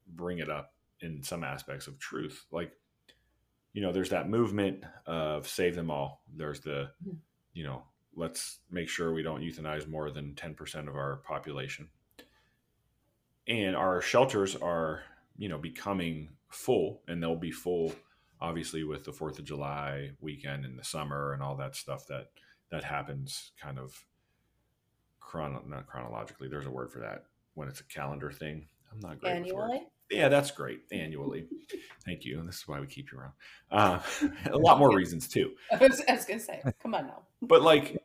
[0.07, 2.45] bring it up in some aspects of truth.
[2.53, 2.73] Like,
[3.77, 6.23] you know, there's that movement of save them all.
[6.35, 6.93] There's the,
[7.53, 7.83] you know,
[8.15, 11.91] let's make sure we don't euthanize more than 10% of our population.
[13.47, 15.03] And our shelters are,
[15.37, 17.93] you know, becoming full, and they'll be full,
[18.41, 22.29] obviously, with the Fourth of July weekend in the summer and all that stuff that
[22.71, 24.07] that happens kind of
[25.21, 26.49] chrono not chronologically.
[26.49, 28.69] There's a word for that when it's a calendar thing.
[28.91, 29.87] I'm not great annually.
[30.11, 30.83] Yeah, that's great.
[30.93, 31.47] Annually,
[32.05, 32.39] thank you.
[32.39, 33.33] And this is why we keep you around.
[33.71, 34.01] Uh,
[34.53, 35.53] a lot more reasons too.
[35.73, 37.23] I was, I was gonna say, come on now.
[37.43, 37.99] But like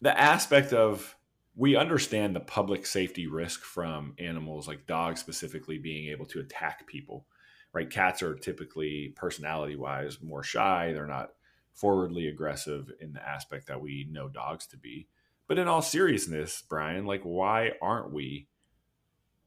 [0.00, 1.16] the aspect of
[1.54, 6.86] we understand the public safety risk from animals like dogs specifically being able to attack
[6.86, 7.26] people
[7.72, 7.90] right?
[7.90, 10.92] Cats are typically personality wise more shy.
[10.92, 11.30] They're not
[11.72, 15.08] forwardly aggressive in the aspect that we know dogs to be.
[15.46, 18.46] But in all seriousness, Bryan, like why aren't we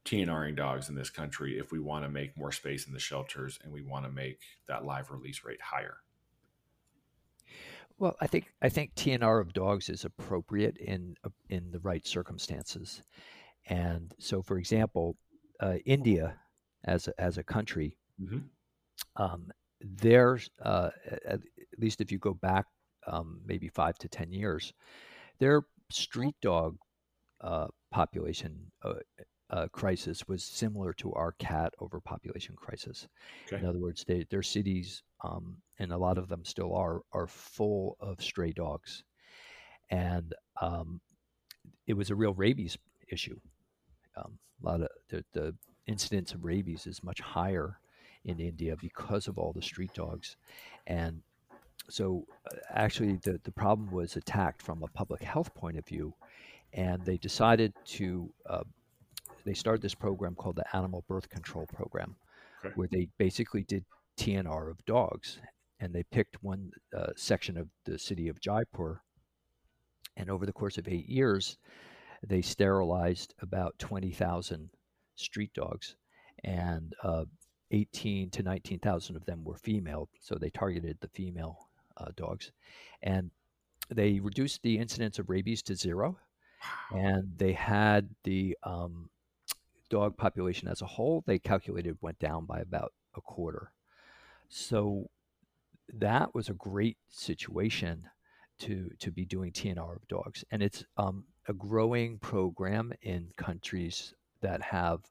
[0.06, 3.60] TNRing dogs in this country if we want to make more space in the shelters
[3.64, 5.98] and we want to make that live release rate higher?
[8.00, 11.16] Well, I think I think TNR of dogs is appropriate in
[11.50, 13.04] in the right circumstances,
[13.68, 15.16] and so, for example,
[15.60, 16.36] uh, India
[16.86, 19.24] as a, as a country Mm-hmm.
[19.24, 20.90] Um, there's, uh,
[21.26, 21.42] at,
[21.80, 22.66] least if you go back
[23.08, 24.74] um, maybe five to 10 years,
[25.40, 26.78] their street dog
[27.42, 28.72] uh, population
[29.50, 33.08] uh, crisis was similar to our cat overpopulation crisis.
[33.48, 33.62] Okay.
[33.62, 37.28] In other words, they, their cities, um, and a lot of them still are, are
[37.28, 39.04] full of stray dogs.
[39.90, 41.02] And um,
[41.88, 42.78] it was a real rabies
[43.10, 43.40] issue.
[44.16, 45.56] Um, a lot of the, the
[45.88, 47.80] incidence of rabies is much higher
[48.26, 50.38] in India because of all the street dogs.
[50.88, 51.22] And
[51.90, 56.14] so, uh, actually, the, the problem was attacked from a public health point of view.
[56.72, 58.64] And they decided to, uh,
[59.46, 62.16] they started this program called the Animal Birth Control Program,
[62.64, 62.74] okay.
[62.76, 63.86] where they basically did
[64.18, 65.40] TNR of dogs.
[65.80, 69.02] And they picked one uh, section of the city of Jaipur.
[70.16, 71.58] And over the course of eight years,
[72.26, 74.70] they sterilized about 20,000
[75.16, 75.96] street dogs.
[76.44, 77.26] And uh,
[77.74, 82.52] 18 to 19,000 of them were female, so they targeted the female uh, dogs,
[83.02, 83.32] and
[83.90, 86.18] they reduced the incidence of rabies to zero,
[86.92, 89.10] and they had the um,
[89.94, 93.72] dog population as a whole, they calculated went down by about a quarter.
[94.50, 95.12] So
[95.88, 98.10] that was a great situation
[98.62, 104.16] to to be doing TNR of dogs, and it's um, a growing program in countries
[104.42, 105.02] that have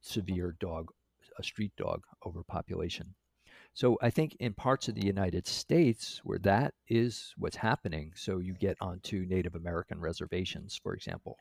[0.00, 0.92] severe dog,
[1.36, 3.14] a street dog overpopulation.
[3.74, 8.38] So I think in parts of the United States where that is what's happening, so
[8.38, 11.38] you get onto Native American reservations, for example,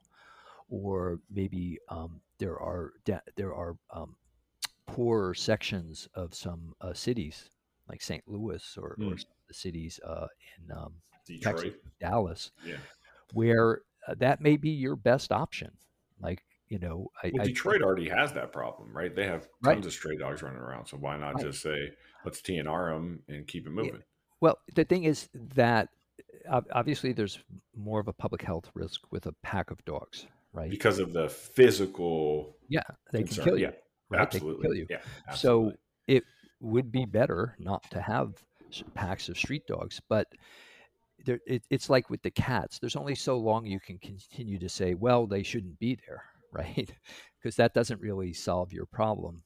[0.72, 2.94] or maybe um, there are
[3.36, 4.16] there are um,
[4.88, 7.50] poorer sections of some uh, cities
[7.88, 8.24] like St.
[8.26, 9.12] Louis or, mm.
[9.12, 10.94] or the cities uh, in um,
[11.28, 12.78] Detroit, Texas, Dallas, yeah.
[13.34, 15.72] where uh, that may be your best option.
[16.22, 19.14] Like you know, I, well, Detroit I, already has that problem, right?
[19.14, 19.86] They have tons right.
[19.86, 21.46] of stray dogs running around, so why not right.
[21.46, 21.92] just say
[22.24, 23.96] let's TNR them and keep it moving?
[23.96, 24.00] Yeah.
[24.40, 25.90] Well, the thing is that
[26.50, 27.40] obviously there's
[27.76, 30.70] more of a public health risk with a pack of dogs, right?
[30.70, 32.56] Because of the physical.
[32.70, 33.36] Yeah, they concern.
[33.36, 33.66] can kill you.
[33.66, 33.72] Yeah,
[34.10, 34.22] right?
[34.22, 34.64] absolutely.
[34.64, 34.88] kill you.
[34.90, 35.72] Yeah, absolutely.
[35.72, 36.24] so it
[36.60, 38.34] would be better not to have
[38.94, 40.28] packs of street dogs, but
[41.26, 42.80] there, it, it's like with the cats.
[42.80, 46.92] There's only so long you can continue to say, well, they shouldn't be there, right?
[47.42, 49.44] because that doesn't really solve your problem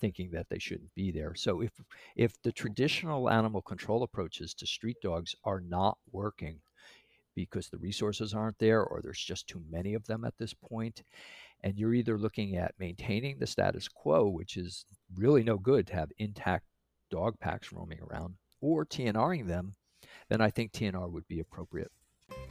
[0.00, 1.34] thinking that they shouldn't be there.
[1.34, 1.72] So if
[2.14, 6.60] if the traditional animal control approaches to street dogs are not working
[7.44, 11.02] because the resources aren't there or there's just too many of them at this point
[11.62, 15.94] and you're either looking at maintaining the status quo which is really no good to
[15.94, 16.64] have intact
[17.10, 19.74] dog packs roaming around or TNRing them
[20.28, 21.90] then I think TNR would be appropriate.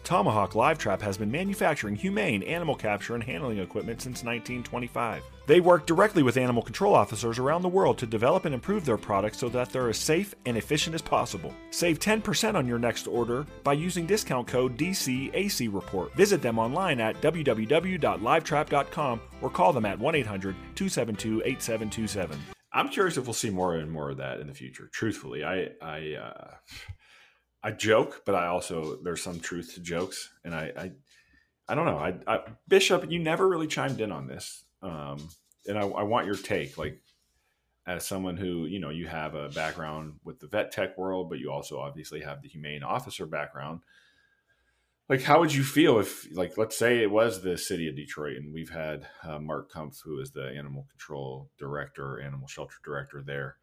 [0.08, 5.22] Tomahawk Live Trap has been manufacturing humane animal capture and handling equipment since 1925.
[5.48, 8.96] They work directly with animal control officers around the world to develop and improve their
[8.96, 11.54] products so that they're as safe and efficient as possible.
[11.72, 16.16] Save 10% on your next order by using discount code DCAC Report.
[16.16, 22.40] Visit them online at www.livetrap.com or call them at 1 800 272 8727.
[22.72, 24.90] I'm curious if we'll see more and more of that in the future.
[24.94, 26.52] Truthfully, I, I, uh,
[27.68, 30.92] I joke, but I also there's some truth to jokes, and I I,
[31.68, 31.98] I don't know.
[31.98, 35.18] I, I, Bishop, you never really chimed in on this, um,
[35.66, 37.02] and I, I want your take, like
[37.86, 41.40] as someone who you know you have a background with the vet tech world, but
[41.40, 43.82] you also obviously have the humane officer background.
[45.10, 48.38] Like, how would you feel if, like, let's say it was the city of Detroit,
[48.38, 53.24] and we've had uh, Mark Kumpf, who is the animal control director, animal shelter director
[53.26, 53.58] there,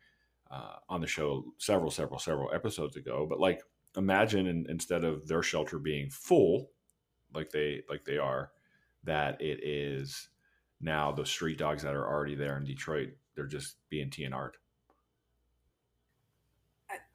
[0.51, 3.27] uh, on the show several, several, several episodes ago.
[3.29, 3.63] But like,
[3.97, 6.71] imagine in, instead of their shelter being full
[7.35, 8.51] like they like they are
[9.05, 10.29] that it is
[10.81, 14.53] now the street dogs that are already there in detroit they're just being tnr'd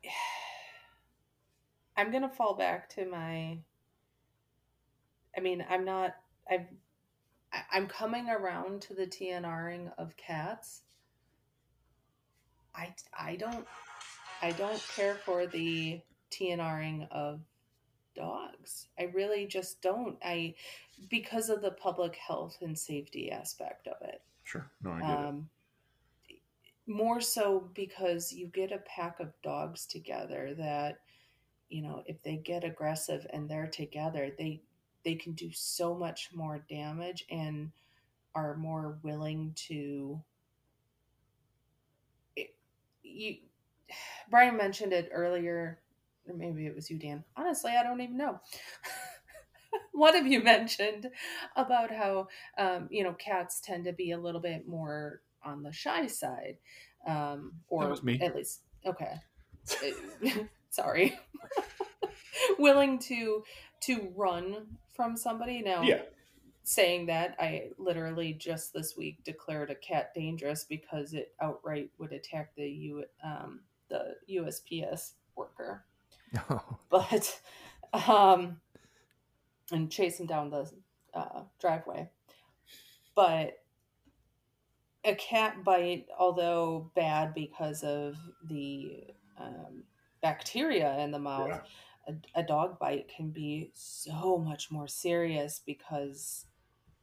[1.97, 3.57] i'm gonna fall back to my
[5.37, 6.15] i mean i'm not
[6.49, 6.67] i've
[7.71, 10.81] i'm coming around to the tnring of cats.
[12.75, 13.65] I i don't
[14.41, 17.41] i don't care for the TNRing of
[18.15, 18.87] dogs.
[18.99, 20.17] I really just don't.
[20.23, 20.55] I
[21.09, 24.21] because of the public health and safety aspect of it.
[24.43, 24.69] Sure.
[24.83, 25.49] No, I get um,
[26.27, 26.37] it.
[26.87, 30.99] More so because you get a pack of dogs together that,
[31.69, 34.61] you know, if they get aggressive and they're together, they
[35.05, 37.71] they can do so much more damage and
[38.35, 40.21] are more willing to
[42.35, 42.53] it,
[43.03, 43.37] you
[44.29, 45.79] Bryan mentioned it earlier
[46.29, 47.23] or maybe it was you, Dan.
[47.35, 48.39] Honestly, I don't even know.
[49.91, 51.09] One of you mentioned
[51.55, 55.71] about how um, you know cats tend to be a little bit more on the
[55.71, 56.57] shy side,
[57.07, 58.19] um, or that was me.
[58.21, 59.15] at least okay.
[60.69, 61.17] Sorry,
[62.57, 63.43] willing to
[63.83, 65.81] to run from somebody now.
[65.81, 66.01] Yeah.
[66.63, 72.11] Saying that, I literally just this week declared a cat dangerous because it outright would
[72.11, 75.85] attack the U um, the USPS worker.
[76.89, 77.39] but
[77.93, 78.57] um,
[79.71, 80.69] and chase him down the
[81.13, 82.09] uh, driveway.
[83.15, 83.59] But
[85.03, 88.15] a cat bite, although bad because of
[88.47, 89.07] the
[89.39, 89.83] um,
[90.21, 91.49] bacteria in the mouth,
[92.07, 92.13] yeah.
[92.35, 96.45] a, a dog bite can be so much more serious because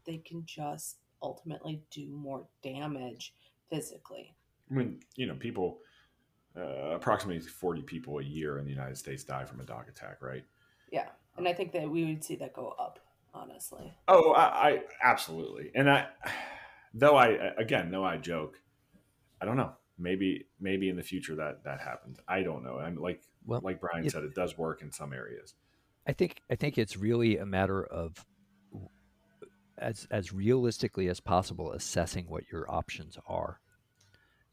[0.05, 3.35] they can just ultimately do more damage
[3.71, 4.35] physically.
[4.71, 5.79] I mean, you know, people
[6.57, 10.23] uh, approximately 40 people a year in the United States die from a dog attack,
[10.23, 10.45] right?
[10.91, 11.09] Yeah.
[11.37, 12.99] And I think that we would see that go up,
[13.35, 13.95] honestly.
[14.09, 15.71] Oh, I, I absolutely.
[15.75, 16.07] And I,
[16.95, 18.57] though I, again, though I joke,
[19.41, 19.73] I don't know.
[19.99, 22.19] Maybe, maybe in the future that that happens.
[22.29, 22.79] I don't know.
[22.79, 25.55] I'm like, well, like Bryan it, said, it does work in some areas.
[26.07, 28.25] I think, I think it's really a matter of
[29.79, 33.61] as as realistically as possible assessing what your options are.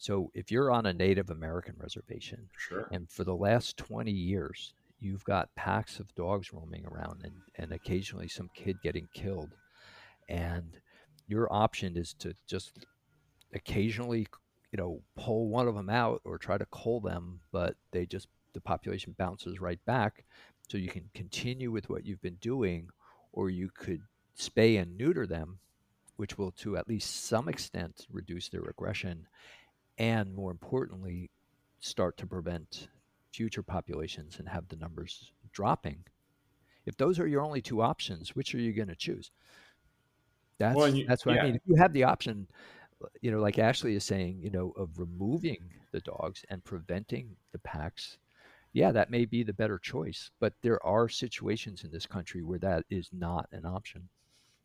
[0.04, 2.90] So if you're on a Native American reservation, sure.
[2.92, 7.72] and for the last 20 years you've got packs of dogs roaming around and, and
[7.72, 9.52] occasionally some kid getting killed,
[10.28, 10.82] and
[11.30, 12.86] your option is to just
[13.54, 14.28] occasionally
[14.74, 18.28] you know pull one of them out or try to cull them but they just
[18.52, 20.26] the population bounces right back
[20.68, 22.90] so you can continue with what you've been doing
[23.32, 24.02] or you could
[24.38, 25.60] spay and neuter them
[26.18, 29.28] which will to at least some extent reduce their aggression
[29.98, 31.30] and more importantly
[31.80, 32.88] start to prevent
[33.32, 36.04] future populations and have the numbers dropping
[36.86, 39.32] if those are your only two options which are you going to choose
[40.58, 41.42] that's well, you, that's what yeah.
[41.42, 41.56] I mean.
[41.56, 42.48] If you have the option,
[43.22, 45.60] you know, like Ashlee is saying, you know, of removing
[45.92, 48.18] the dogs and preventing the packs,
[48.72, 50.32] yeah, that may be the better choice.
[50.40, 54.08] But there are situations in this country where that is not an option.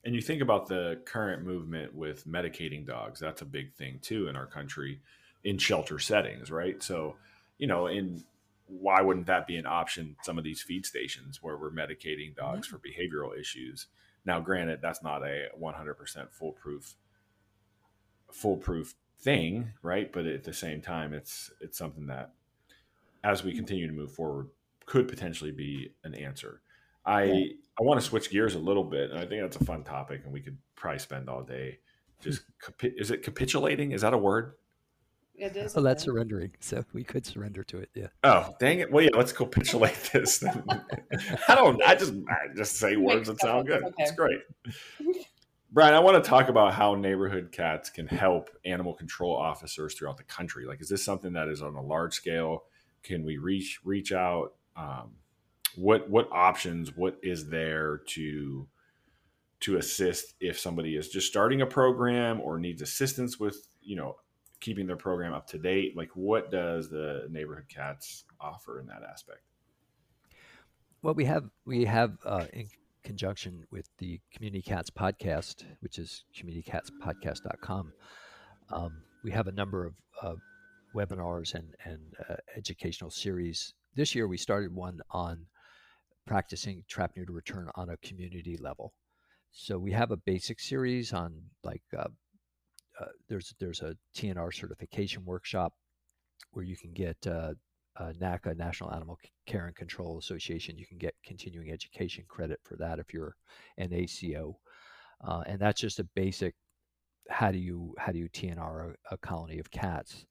[0.04, 4.28] And you think about the current movement with medicating dogs, that's a big thing too
[4.28, 5.00] in our country
[5.44, 6.82] in shelter settings, right?
[6.82, 7.16] So,
[7.58, 8.24] you know, in
[8.66, 10.16] why wouldn't that be an option?
[10.22, 12.76] Some of these feed stations where we're medicating dogs mm-hmm.
[12.76, 13.86] for behavioral issues.
[14.24, 16.94] Now, granted, that's not a 100% foolproof
[18.30, 20.12] foolproof thing, right?
[20.12, 22.32] But at the same time, it's it's something that,
[23.24, 24.48] as we continue to move forward,
[24.86, 26.60] could potentially be an answer.
[27.06, 27.46] I yeah.
[27.80, 30.22] I want to switch gears a little bit, and I think that's a fun topic,
[30.24, 31.78] and we could probably spend all day
[32.20, 32.42] just
[32.82, 33.92] is it capitulating?
[33.92, 34.54] Is that a word?
[35.38, 35.76] It is.
[35.76, 36.52] Oh, that's surrendering.
[36.60, 37.90] So we could surrender to it.
[37.94, 38.08] Yeah.
[38.24, 38.90] Oh, dang it.
[38.90, 40.42] Well, yeah, let's capitulate this.
[41.48, 43.84] I don't, I just, I just say words that sound good.
[43.84, 43.94] Okay.
[43.98, 44.40] It's great.
[45.70, 50.16] Bryan, I want to talk about how neighborhood cats can help animal control officers throughout
[50.16, 50.66] the country.
[50.66, 52.64] Like, is this something that is on a large scale?
[53.02, 54.54] Can we reach, reach out?
[54.76, 55.12] Um,
[55.76, 58.66] what, what options, what is there to,
[59.60, 64.16] to assist if somebody is just starting a program or needs assistance with, you know,
[64.60, 65.96] keeping their program up to date?
[65.96, 69.40] Like, what does the neighborhood cats offer in that aspect?
[71.02, 72.68] Well, we have we have uh, in
[73.04, 77.92] conjunction with the Community Cats podcast, which is communitycatspodcast.com.
[78.70, 80.34] Um, we have a number of uh,
[80.94, 83.74] webinars and and uh, educational series.
[83.94, 85.46] This year, we started one on
[86.26, 88.92] practicing trap neuter return on a community level.
[89.52, 92.08] So we have a basic series on like uh,
[93.00, 95.72] uh, there's there's a TNR certification workshop
[96.52, 97.54] where you can get uh,
[97.98, 100.78] uh, NACA National Animal Care and Control Association.
[100.78, 103.34] You can get continuing education credit for that if you're
[103.76, 104.58] an ACO,
[105.26, 106.54] uh, and that's just a basic.
[107.30, 110.26] How do you how do you TNR a, a colony of cats?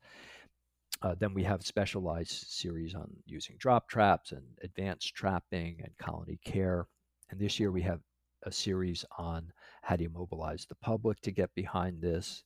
[1.19, 6.87] Then we have specialized series on using drop traps and advanced trapping and colony care.
[7.29, 8.01] And this year we have
[8.43, 9.51] a series on
[9.87, 12.43] how do you mobilize the public to get behind this?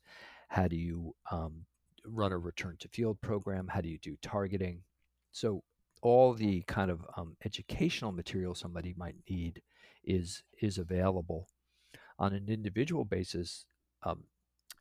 [0.48, 1.66] How do you um,
[2.06, 3.68] run a return to field program?
[3.68, 4.84] How do you do targeting?
[5.32, 5.64] So
[6.04, 9.64] all the kind of um, educational material somebody might need
[10.04, 11.48] is is available
[12.20, 13.66] on an individual basis.
[14.04, 14.26] Um,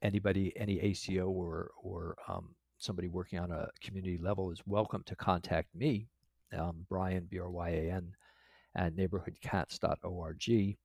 [0.02, 5.16] anybody, any ACO or or um, somebody working on a community level is welcome to
[5.16, 6.08] contact me,
[6.52, 8.12] um, Bryan B R Y A N,
[8.76, 10.76] at neighborhoodcats.org.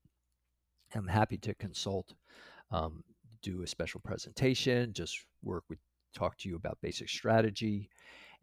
[0.95, 2.13] I'm happy to consult,
[2.71, 3.03] um,
[3.41, 5.79] do a special presentation, just work with,
[6.13, 7.89] talk to you about basic strategy,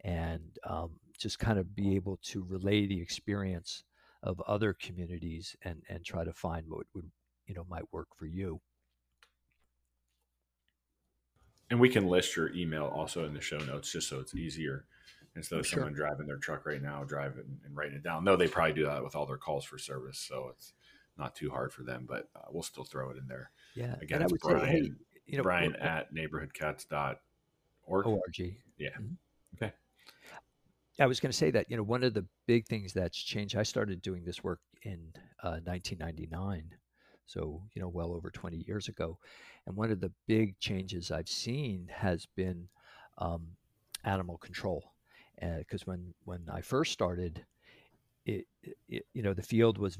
[0.03, 3.83] and um, just kind of be able to relay the experience
[4.21, 7.09] of other communities and and try to find what would
[7.45, 8.61] you know might work for you.
[11.69, 14.85] And we can list your email also in the show notes, just so it's easier
[15.35, 15.77] instead of sure.
[15.77, 18.23] someone driving their truck right now, driving and writing it down.
[18.23, 20.73] No, they probably do that with all their calls for service, so it's
[21.17, 23.51] not too hard for them, but uh, we'll still throw it in there.
[23.75, 23.95] Yeah.
[24.01, 24.91] Again, it's Bryan, say, hey,
[25.25, 27.17] you know, Bryan at neighborhoodcats.org.
[27.87, 28.57] O-R-G.
[28.77, 28.89] Yeah.
[28.89, 29.13] Mm-hmm.
[29.55, 29.73] Okay.
[30.99, 33.55] I was going to say that, you know, one of the big things that's changed,
[33.55, 34.99] I started doing this work in
[35.41, 36.75] uh, 1999.
[37.25, 39.17] So, you know, well over 20 years ago.
[39.65, 42.67] And one of the big changes I've seen has been
[43.17, 43.47] um,
[44.03, 44.91] animal control.
[45.39, 47.43] Because uh, when, when I first started,
[48.25, 48.45] it,
[48.87, 49.97] it, you know, the field was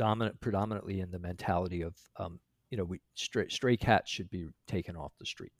[0.00, 2.40] dominant predominantly in the mentality of um,
[2.70, 5.52] you know we stray, stray cats should be taken off the street.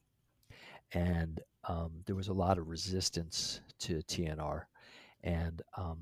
[0.92, 4.62] And um, there was a lot of resistance to TNR
[5.22, 5.98] and um,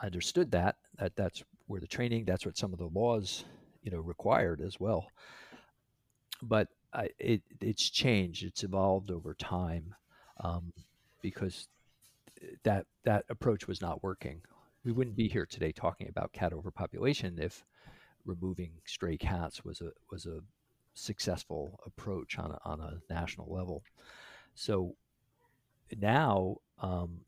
[0.00, 3.44] I understood that that that's where the training that's what some of the laws
[3.82, 5.10] you know required as well.
[6.42, 9.94] But I, it it's changed it's evolved over time
[10.44, 10.70] um,
[11.22, 11.66] because
[12.64, 14.42] that that approach was not working
[14.84, 17.64] we wouldn't be here today talking about cat overpopulation if
[18.24, 20.40] removing stray cats was a was a
[20.94, 23.82] successful approach on a, on a national level.
[24.54, 24.96] So
[25.96, 27.20] now, um,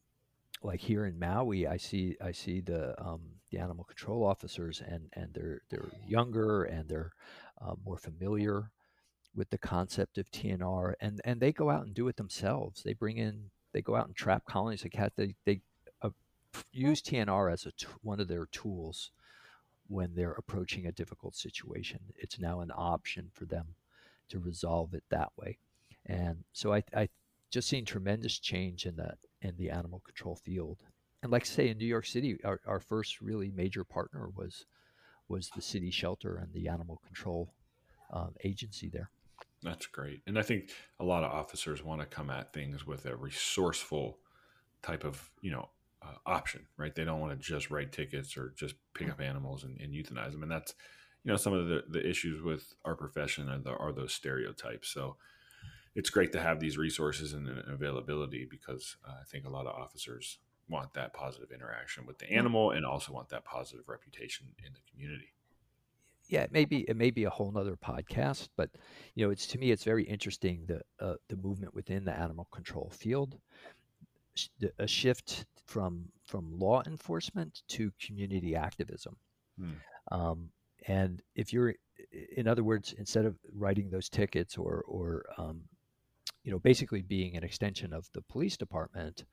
[0.62, 3.20] like here in Maui, I see I see the um,
[3.50, 7.12] the animal control officers, and and they're they're younger and they're
[7.60, 8.70] uh, more familiar
[9.34, 12.82] with the concept of TNR, and and they go out and do it themselves.
[12.82, 15.14] They bring in they go out and trap colonies of cats.
[15.16, 15.62] They they
[16.72, 19.10] use TNR as a t- one of their tools
[19.88, 22.00] when they're approaching a difficult situation.
[22.16, 23.74] It's now an option for them
[24.28, 25.58] to resolve it that way.
[26.06, 27.08] And so I, I
[27.50, 30.82] just seen tremendous change in that in the animal control field.
[31.22, 34.64] And like I say in New York City, our, our first really major partner was
[35.28, 37.52] was the city shelter and the animal control
[38.12, 39.10] um, agency there.
[39.62, 40.22] That's great.
[40.26, 44.18] And I think a lot of officers want to come at things with a resourceful
[44.82, 45.68] type of, you know,
[46.02, 46.94] uh, option, right?
[46.94, 50.32] They don't want to just write tickets or just pick up animals and, and euthanize
[50.32, 50.42] them.
[50.42, 50.74] And that's,
[51.24, 54.88] you know, some of the, the issues with our profession are, the, are those stereotypes.
[54.88, 55.16] So
[55.94, 59.66] it's great to have these resources and, and availability because uh, I think a lot
[59.66, 60.38] of officers
[60.68, 64.80] want that positive interaction with the animal and also want that positive reputation in the
[64.90, 65.34] community.
[66.28, 68.70] Yeah, it may be it may be a whole nother podcast, but
[69.16, 72.46] you know, it's to me it's very interesting the uh, the movement within the animal
[72.52, 73.36] control field
[74.78, 79.16] a shift from from law enforcement to community activism.
[79.58, 79.70] Hmm.
[80.10, 80.48] Um,
[80.86, 81.74] and if you're,
[82.36, 85.62] in other words, instead of writing those tickets or or um,
[86.44, 89.24] you know basically being an extension of the police department,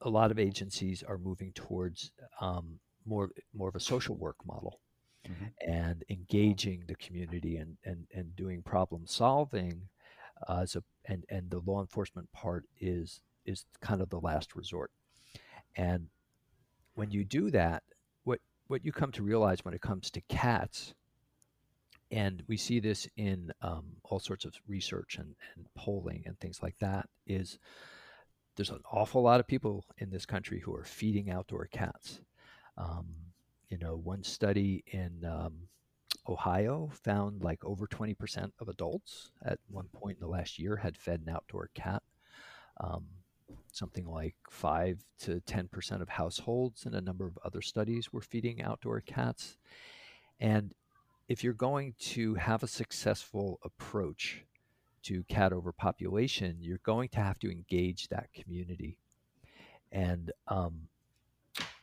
[0.00, 4.80] a lot of agencies are moving towards um, more more of a social work model.
[5.28, 5.70] Mm-hmm.
[5.70, 9.82] And engaging the community and, and, and doing problem solving
[10.48, 13.20] uh, as a and, and the law enforcement part is
[13.50, 14.90] is kind of the last resort.
[15.76, 16.08] And
[16.94, 17.82] when you do that,
[18.24, 20.94] what what you come to realize when it comes to cats,
[22.10, 26.62] and we see this in um, all sorts of research and, and polling and things
[26.62, 27.58] like that, is
[28.56, 32.20] there's an awful lot of people in this country who are feeding outdoor cats.
[32.76, 33.06] Um,
[33.68, 35.68] you know, one study in um,
[36.28, 40.96] Ohio found like over 20% of adults at one point in the last year had
[40.96, 42.02] fed an outdoor cat.
[42.80, 43.06] Um,
[43.76, 48.62] something like 5 to 10% of households and a number of other studies were feeding
[48.62, 49.56] outdoor cats.
[50.38, 50.74] And
[51.28, 54.44] if you're going to have a successful approach
[55.02, 58.98] to cat overpopulation, you're going to have to engage that community.
[59.92, 60.88] And um,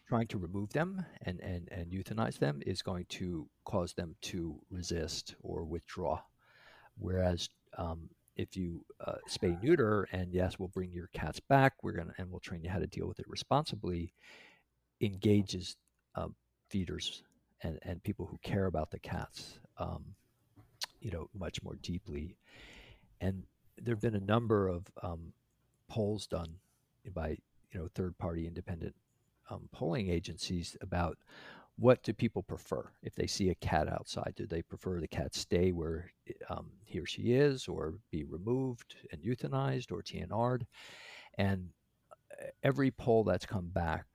[0.08, 4.60] trying to remove them and, and, and euthanize them is going to cause them to
[4.70, 6.22] resist or withdraw.
[6.98, 11.92] Whereas um, if you uh, spay neuter and yes we'll bring your cats back we're
[11.92, 14.14] gonna and we'll train you how to deal with it responsibly
[15.02, 15.76] engages
[16.16, 16.28] uh,
[16.70, 17.24] feeders
[17.62, 20.16] and and people who care about the cats um,
[21.00, 22.38] you know much more deeply.
[23.22, 23.44] And
[23.78, 25.34] there have been a number of um,
[25.90, 26.56] polls done
[27.14, 27.38] by
[27.72, 28.96] you know third party independent
[29.50, 31.18] um, polling agencies about
[31.80, 34.34] what do people prefer if they see a cat outside?
[34.36, 36.12] Do they prefer the cat stay where
[36.50, 40.66] um, he or she is, or be removed and euthanized, or TNR'd?
[41.38, 41.70] And
[42.32, 44.06] uh, every poll that's come back,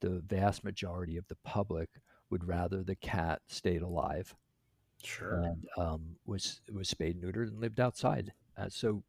[0.00, 1.88] the vast majority of the public
[2.30, 4.34] would rather the cat stayed alive,
[5.02, 8.32] sure, and um, was was spayed, neutered, and lived outside.
[8.56, 9.02] Uh, so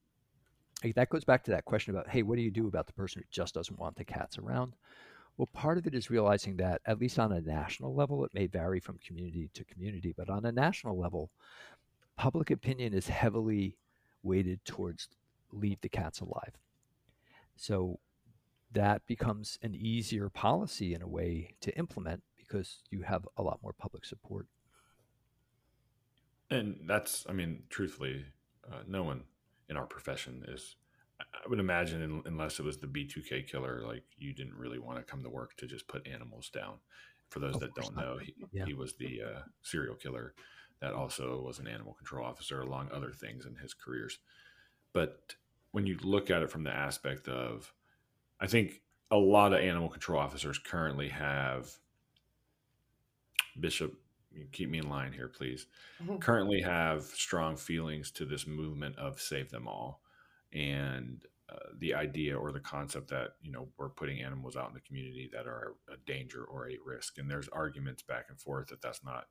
[0.95, 3.21] that goes back to that question about, hey, what do you do about the person
[3.21, 4.73] who just doesn't want the cats around?
[5.39, 8.45] Well, part of it is realizing that, at least on a national level, it may
[8.45, 11.31] vary from community to community, but on a national level,
[12.17, 13.77] public opinion is heavily
[14.21, 15.07] weighted towards
[15.53, 16.57] leave the cats alive.
[17.55, 17.99] So
[18.73, 23.61] that becomes an easier policy in a way to implement because you have a lot
[23.63, 24.45] more public support.
[26.51, 28.25] And that's, I mean, truthfully,
[28.69, 29.23] uh, no one
[29.69, 30.75] in our profession is
[31.33, 35.03] I would imagine unless it was the BTK killer, like you didn't really want to
[35.03, 36.75] come to work to just put animals down.
[37.29, 38.05] For those of that don't not.
[38.05, 38.65] know, he, yeah.
[38.65, 40.33] he was the uh, serial killer
[40.81, 44.19] that also was an animal control officer, along other things in his careers.
[44.93, 45.35] But
[45.71, 47.71] when you look at it from the aspect of,
[48.39, 51.69] I think a lot of animal control officers currently have
[53.59, 53.93] Bishop.
[54.51, 55.65] Keep me in line here, please.
[56.01, 56.17] Mm-hmm.
[56.17, 60.01] Currently have strong feelings to this movement of save them all
[60.53, 64.73] and uh, the idea or the concept that you know we're putting animals out in
[64.73, 68.67] the community that are a danger or a risk and there's arguments back and forth
[68.67, 69.25] that that's not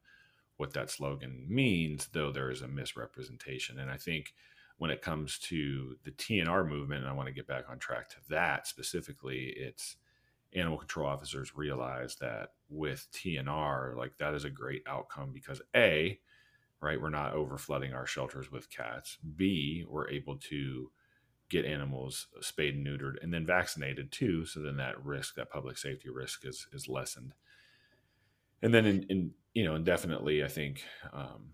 [0.56, 4.34] what that slogan means though there is a misrepresentation and i think
[4.78, 8.08] when it comes to the tnr movement and i want to get back on track
[8.08, 9.96] to that specifically it's
[10.54, 16.18] animal control officers realize that with TNR, like that is a great outcome because A,
[16.80, 19.18] right, we're not over flooding our shelters with cats.
[19.36, 20.90] B, we're able to
[21.48, 24.44] get animals spayed and neutered and then vaccinated too.
[24.44, 27.34] So then that risk, that public safety risk is, is lessened.
[28.62, 30.82] And then in, in you know, indefinitely, I think
[31.12, 31.52] um,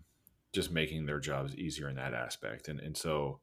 [0.53, 2.67] just making their jobs easier in that aspect.
[2.67, 3.39] And, and so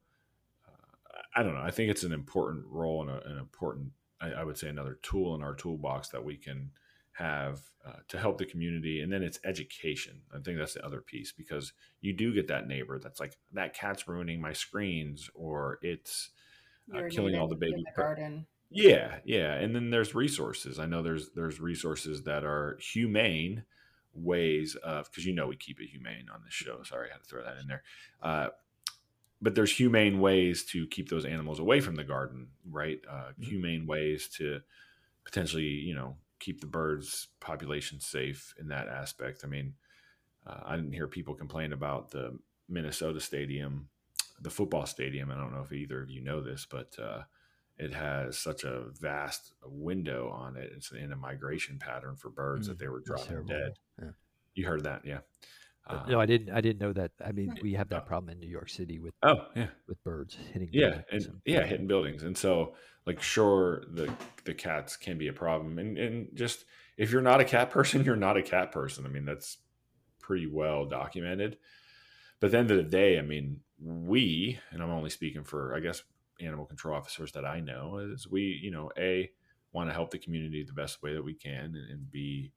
[0.67, 3.91] uh, I don't know, I think it's an important role and a, an important,
[4.21, 6.71] I, I, would say another tool in our toolbox that we can
[7.13, 9.01] have uh, to help the community.
[9.01, 10.21] And then it's education.
[10.33, 13.73] I think that's the other piece because you do get that neighbor that's like, that
[13.73, 16.29] cat's ruining my screens or it's,
[16.93, 18.45] uh, killing all the baby the garden.
[18.69, 20.79] Yeah, yeah, and then there's resources.
[20.79, 23.63] I know there's there's resources that are humane
[24.15, 26.81] ways of because you know we keep it humane on this show.
[26.81, 27.83] Sorry, I had to throw that in there.
[28.21, 28.47] Uh,
[29.41, 32.99] but there's humane ways to keep those animals away from the garden, right?
[33.07, 33.43] Uh, mm-hmm.
[33.43, 34.61] Humane ways to
[35.23, 39.41] potentially, you know, keep the birds population safe in that aspect.
[39.43, 39.73] I mean,
[40.45, 42.37] uh, I didn't hear people complain about the
[42.67, 43.89] Minnesota stadium
[44.43, 45.31] the football stadium.
[45.31, 47.21] I don't know if either of you know this, but uh,
[47.77, 50.71] it has such a vast window on it.
[50.75, 53.73] It's in a migration pattern for birds mm, that they were dropping dead.
[54.01, 54.09] Yeah.
[54.53, 55.19] You heard that, yeah?
[55.85, 56.49] Uh, no, I didn't.
[56.49, 57.11] I didn't know that.
[57.25, 58.07] I mean, we have that oh.
[58.07, 61.65] problem in New York City with oh yeah with birds hitting yeah and and yeah
[61.65, 62.75] hitting buildings, and so
[63.05, 64.11] like sure the
[64.45, 66.63] the cats can be a problem, and and just
[66.97, 69.05] if you're not a cat person, you're not a cat person.
[69.05, 69.57] I mean that's
[70.19, 71.57] pretty well documented.
[72.39, 75.75] But at the end of the day, I mean, we, and I'm only speaking for,
[75.75, 76.03] I guess,
[76.41, 79.31] animal control officers that I know, is we, you know, A,
[79.71, 82.51] want to help the community the best way that we can and, and be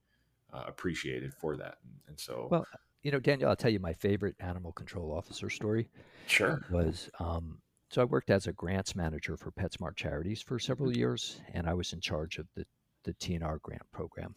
[0.53, 1.77] uh, appreciated for that.
[1.83, 2.65] And, and, so, well,
[3.07, 5.87] you know, Daniel, I'll tell you my favorite animal control officer story.
[6.25, 6.61] Sure.
[6.69, 10.99] Was, um, so I worked as a grants manager for PetSmart Charities for several mm-hmm.
[10.99, 12.65] years, and I was in charge of the,
[13.05, 14.35] the TNR grant program.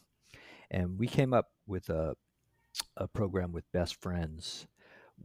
[0.71, 2.15] And we came up with a,
[2.97, 4.69] a program with Best Friends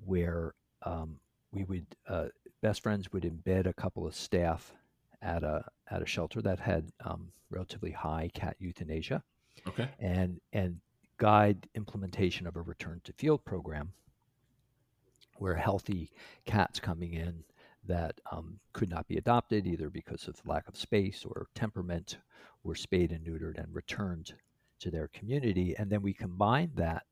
[0.03, 1.19] where um,
[1.51, 2.29] we would uh,
[2.63, 4.73] best friends would embed a couple of staff
[5.21, 9.21] at a at a shelter that had um, relatively high cat euthanasia.
[9.67, 9.87] Okay.
[9.99, 10.79] And and
[11.17, 13.93] guide implementation of a return to field program
[15.37, 16.11] where healthy
[16.45, 17.43] cats coming in
[17.87, 22.17] that um, could not be adopted either because of lack of space or temperament
[22.63, 24.33] were spayed and neutered and returned
[24.79, 25.75] to their community.
[25.77, 27.03] And then we combined that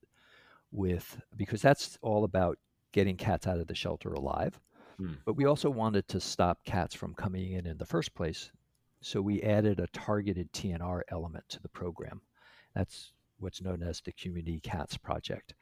[0.71, 2.57] with because that's all about
[2.91, 4.59] getting cats out of the shelter alive.
[4.97, 5.13] Hmm.
[5.25, 8.51] But we also wanted to stop cats from coming in in the first place.
[9.01, 12.21] So we added a targeted TNR element to the program.
[12.73, 15.53] That's what's known as the Community Cats Project.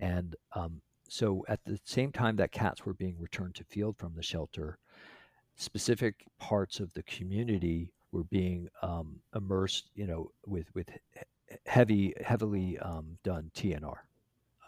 [0.00, 4.14] And um, so at the same time that cats were being returned to field from
[4.14, 4.78] the shelter,
[5.56, 10.88] specific parts of the community were being um, immersed, you know, with with
[11.66, 13.96] heavy, heavily um, done TNR.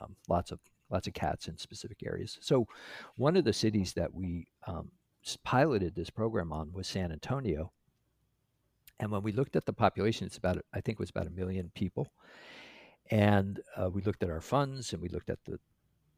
[0.00, 2.38] Um, lots of lots of cats in specific areas.
[2.40, 2.66] So,
[3.16, 4.90] one of the cities that we um,
[5.44, 7.72] piloted this program on was San Antonio.
[9.00, 11.30] And when we looked at the population, it's about I think it was about a
[11.30, 12.12] million people,
[13.10, 15.58] and uh, we looked at our funds and we looked at the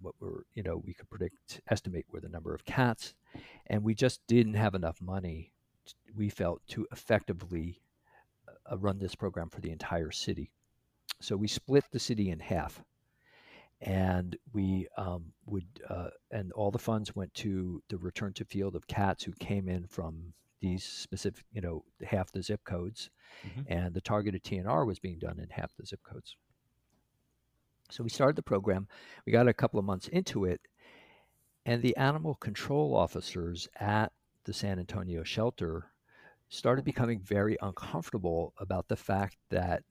[0.01, 3.14] what were you know we could predict estimate were the number of cats,
[3.66, 5.53] and we just didn't have enough money.
[6.16, 7.83] We felt to effectively
[8.70, 10.51] uh, run this program for the entire city.
[11.20, 12.83] So we split the city in half
[13.81, 18.76] and we um, would uh, and all the funds went to the return to field
[18.76, 23.11] of cats who came in from these specific you know half the zip codes
[23.46, 23.62] mm-hmm.
[23.72, 26.36] and the targeted tnr was being done in half the zip codes
[27.90, 28.86] so we started the program
[29.26, 30.61] we got a couple of months into it
[31.66, 34.12] and the animal control officers at
[34.44, 35.86] the san antonio shelter
[36.48, 39.82] started becoming very uncomfortable about the fact that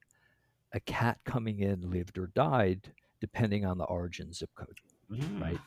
[0.74, 4.78] a cat coming in lived or died depending on the origin zip code,
[5.12, 5.60] mm, right?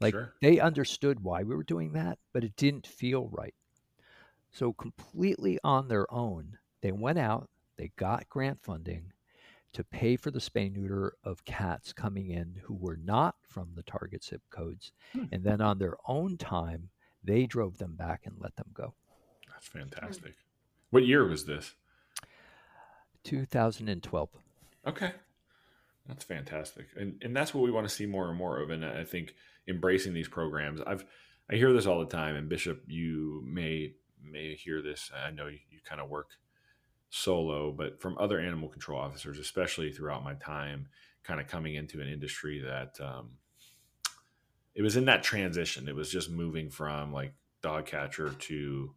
[0.00, 0.34] Like sure.
[0.42, 3.54] they understood why we were doing that, but it didn't feel right.
[4.56, 9.12] So, completely on their own, they went out, they got grant funding
[9.74, 13.82] to pay for the spay neuter of cats coming in who were not from the
[13.82, 14.92] target zip codes.
[15.12, 15.24] Hmm.
[15.30, 16.88] And then on their own time,
[17.22, 18.94] they drove them back and let them go.
[19.50, 20.32] That's fantastic.
[20.88, 21.74] What year was this?
[23.24, 24.30] 2012.
[24.86, 25.12] Okay.
[26.08, 28.70] That's fantastic, and and that's what we want to see more and more of.
[28.70, 29.34] And I think
[29.68, 30.80] embracing these programs.
[30.86, 31.04] I've
[31.50, 33.96] I hear this all the time, and Bishop, you may
[34.30, 35.10] may hear this.
[35.14, 36.30] I know you, you kind of work
[37.10, 40.88] solo, but from other animal control officers, especially throughout my time,
[41.22, 43.30] kind of coming into an industry that um,
[44.74, 45.88] it was in that transition.
[45.88, 48.90] It was just moving from like dog catcher to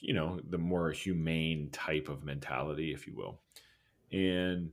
[0.00, 3.40] you know, the more humane type of mentality, if you will.
[4.12, 4.72] And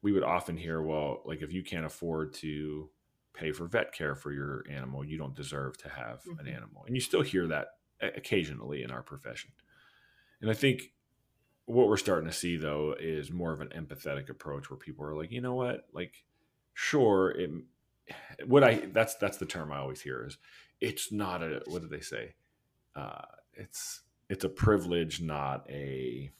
[0.00, 2.88] we would often hear, well, like if you can't afford to
[3.34, 6.40] pay for vet care for your animal, you don't deserve to have mm-hmm.
[6.40, 6.84] an animal.
[6.86, 7.68] And you still hear that
[8.02, 9.50] occasionally in our profession.
[10.40, 10.92] And I think
[11.66, 15.16] what we're starting to see though is more of an empathetic approach where people are
[15.16, 16.24] like, you know what, like,
[16.74, 17.50] sure, it,
[18.46, 20.36] what I that's that's the term I always hear is
[20.80, 22.34] it's not a what do they say?
[22.96, 23.22] Uh,
[23.54, 26.30] it's it's a privilege, not a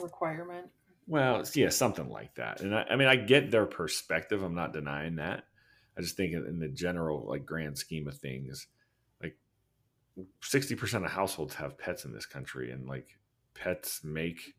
[0.00, 0.68] requirement.
[1.06, 2.60] Well, yeah, something like that.
[2.60, 4.42] And I, I, mean, I get their perspective.
[4.42, 5.44] I'm not denying that.
[5.96, 8.66] I just think in the general, like, grand scheme of things,
[10.42, 13.18] 60% of households have pets in this country, and like
[13.54, 14.54] pets make,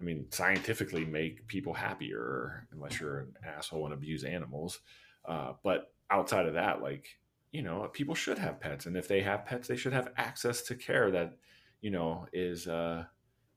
[0.00, 4.80] I mean, scientifically make people happier, unless you're an asshole and abuse animals.
[5.26, 7.18] Uh, but outside of that, like,
[7.52, 10.62] you know, people should have pets, and if they have pets, they should have access
[10.62, 11.36] to care that,
[11.80, 13.04] you know, is uh,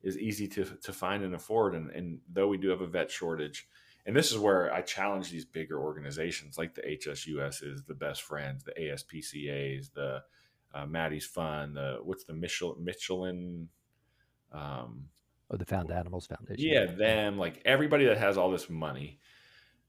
[0.01, 1.75] is easy to to find and afford.
[1.75, 3.67] And, and though we do have a vet shortage,
[4.05, 8.23] and this is where I challenge these bigger organizations like the HSUS is the Best
[8.23, 10.23] Friends, the ASPCA's, the
[10.73, 13.69] uh, Maddie's Fund, the what's the Michelin Michelin.
[14.51, 15.05] Um,
[15.49, 16.65] oh, the Found Animals Foundation.
[16.65, 19.19] Yeah, them like everybody that has all this money,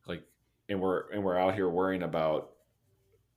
[0.06, 0.22] like,
[0.68, 2.50] and we're and we're out here worrying about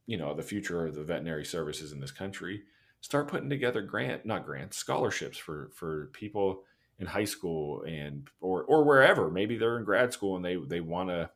[0.07, 2.63] you know the future of the veterinary services in this country
[3.01, 6.63] start putting together grant not grants scholarships for for people
[6.97, 10.81] in high school and or or wherever maybe they're in grad school and they they
[10.81, 11.29] want to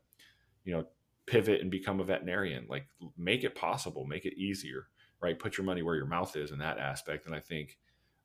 [0.63, 0.85] you know
[1.27, 2.87] pivot and become a veterinarian like
[3.17, 4.87] make it possible make it easier
[5.21, 7.77] right put your money where your mouth is in that aspect and i think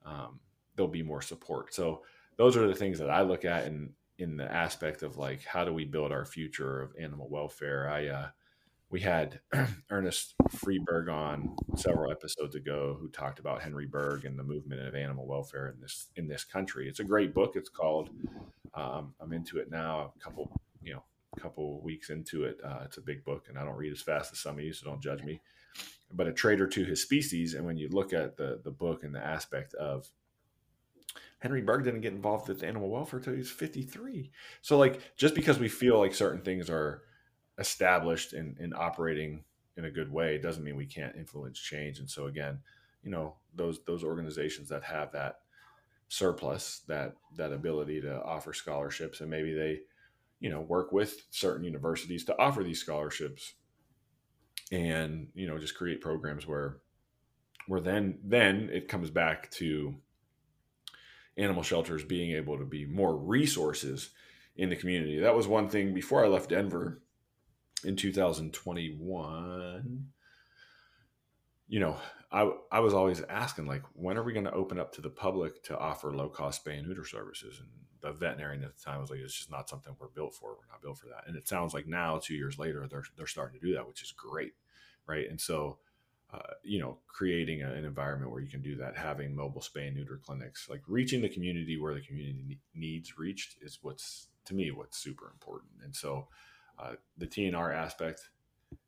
[0.05, 0.39] um,
[0.75, 2.03] there'll be more support so
[2.37, 5.65] those are the things that i look at in in the aspect of like how
[5.65, 8.29] do we build our future of animal welfare i uh,
[8.89, 9.41] we had
[9.91, 14.95] Ernest Freeberg on several episodes ago who talked about Henry Bergh and the movement of
[14.95, 16.89] animal welfare in this in this country.
[16.89, 17.57] It's a great book.
[17.57, 18.11] It's called
[18.75, 20.13] um, I'm into it now.
[20.17, 21.03] A couple you know
[21.39, 22.59] couple weeks into it.
[22.65, 24.73] Uh, it's a big book, and I don't read as fast as some of you,
[24.73, 25.41] so don't judge me.
[26.13, 29.15] But a traitor to his species, and when you look at the the book and
[29.15, 30.09] the aspect of
[31.39, 34.31] Henry Bergh didn't get involved with animal welfare until he was 53.
[34.63, 37.03] So like just because we feel like certain things are
[37.59, 39.45] established and, and operating
[39.77, 41.99] in a good way doesn't mean we can't influence change.
[41.99, 42.61] And so again,
[43.03, 45.41] you know, those those organizations that have that
[46.09, 49.81] surplus, that that ability to offer scholarships, and maybe they,
[50.41, 53.55] you know, work with certain universities to offer these scholarships,
[54.73, 56.79] and you know, just create programs where
[57.67, 59.95] where then then it comes back to
[61.37, 64.11] animal shelters being able to be more resources
[64.57, 65.21] in the community.
[65.21, 67.03] That was one thing before I left Denver
[67.85, 70.07] in 2021
[71.69, 71.97] you know
[72.31, 75.11] I, I was always asking like when are we going to open up to the
[75.11, 77.69] public to offer low cost spay and neuter services and
[78.13, 80.51] the veterinarian at the time was like it's just not something we're built for.
[80.51, 81.25] We're not built for that.
[81.27, 84.03] And it sounds like now two years later they're, they're starting to do that which
[84.03, 84.55] is great
[85.07, 85.29] right?
[85.29, 85.79] And so
[86.35, 89.87] uh, you know creating a, an environment where you can do that having mobile spay
[89.87, 94.55] and neuter clinics like reaching the community where the community needs reached is what's to
[94.55, 95.71] me what's super important.
[95.85, 96.29] And so
[96.79, 98.29] uh, the TNR aspect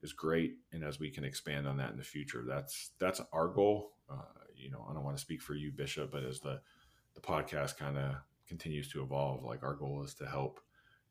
[0.03, 3.49] is great, and as we can expand on that in the future, that's that's our
[3.49, 3.93] goal.
[4.11, 4.23] Uh,
[4.57, 6.61] you know, I don't want to speak for you, Bishop, but as the
[7.15, 8.15] the podcast kind of
[8.49, 10.61] continues to evolve, like our goal is to help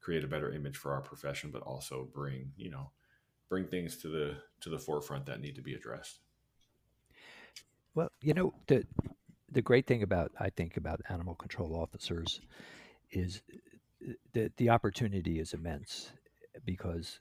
[0.02, 2.92] create a better image for our profession, but also bring you know
[3.50, 6.20] bring things to the to the forefront that need to be addressed.
[7.96, 8.86] Well, you know the
[9.52, 12.42] the great thing about I think about animal control officers
[13.12, 13.42] is
[14.08, 16.12] uh, the the opportunity is immense
[16.66, 17.20] because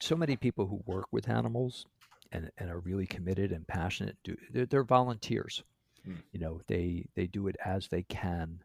[0.00, 1.86] so many people who work with animals
[2.32, 5.62] and, and are really committed and passionate do they're, they're volunteers
[6.06, 6.16] mm.
[6.32, 8.60] you know they they do it as they can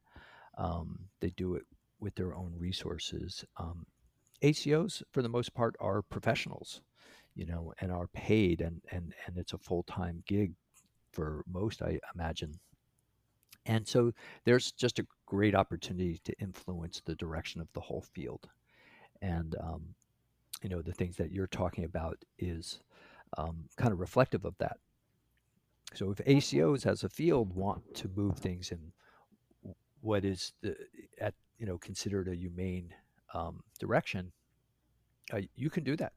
[0.59, 1.63] um, they do it
[1.99, 3.87] with their own resources um,
[4.43, 6.81] acos for the most part are professionals
[7.35, 10.53] you know and are paid and and and it's a full-time gig
[11.11, 12.59] for most i imagine.
[13.65, 14.13] And so
[14.45, 18.47] there's just a great opportunity to influence the direction of the whole field.
[19.21, 19.95] And um,
[20.63, 22.79] you know the things that you're talking about is
[23.37, 24.77] um, kind of reflective of that.
[25.93, 28.91] So if ACOs as a field want to move things in
[30.01, 30.75] what is the
[31.19, 32.93] at you know considered a humane
[33.33, 34.31] um, direction,
[35.33, 36.13] uh, you can do that.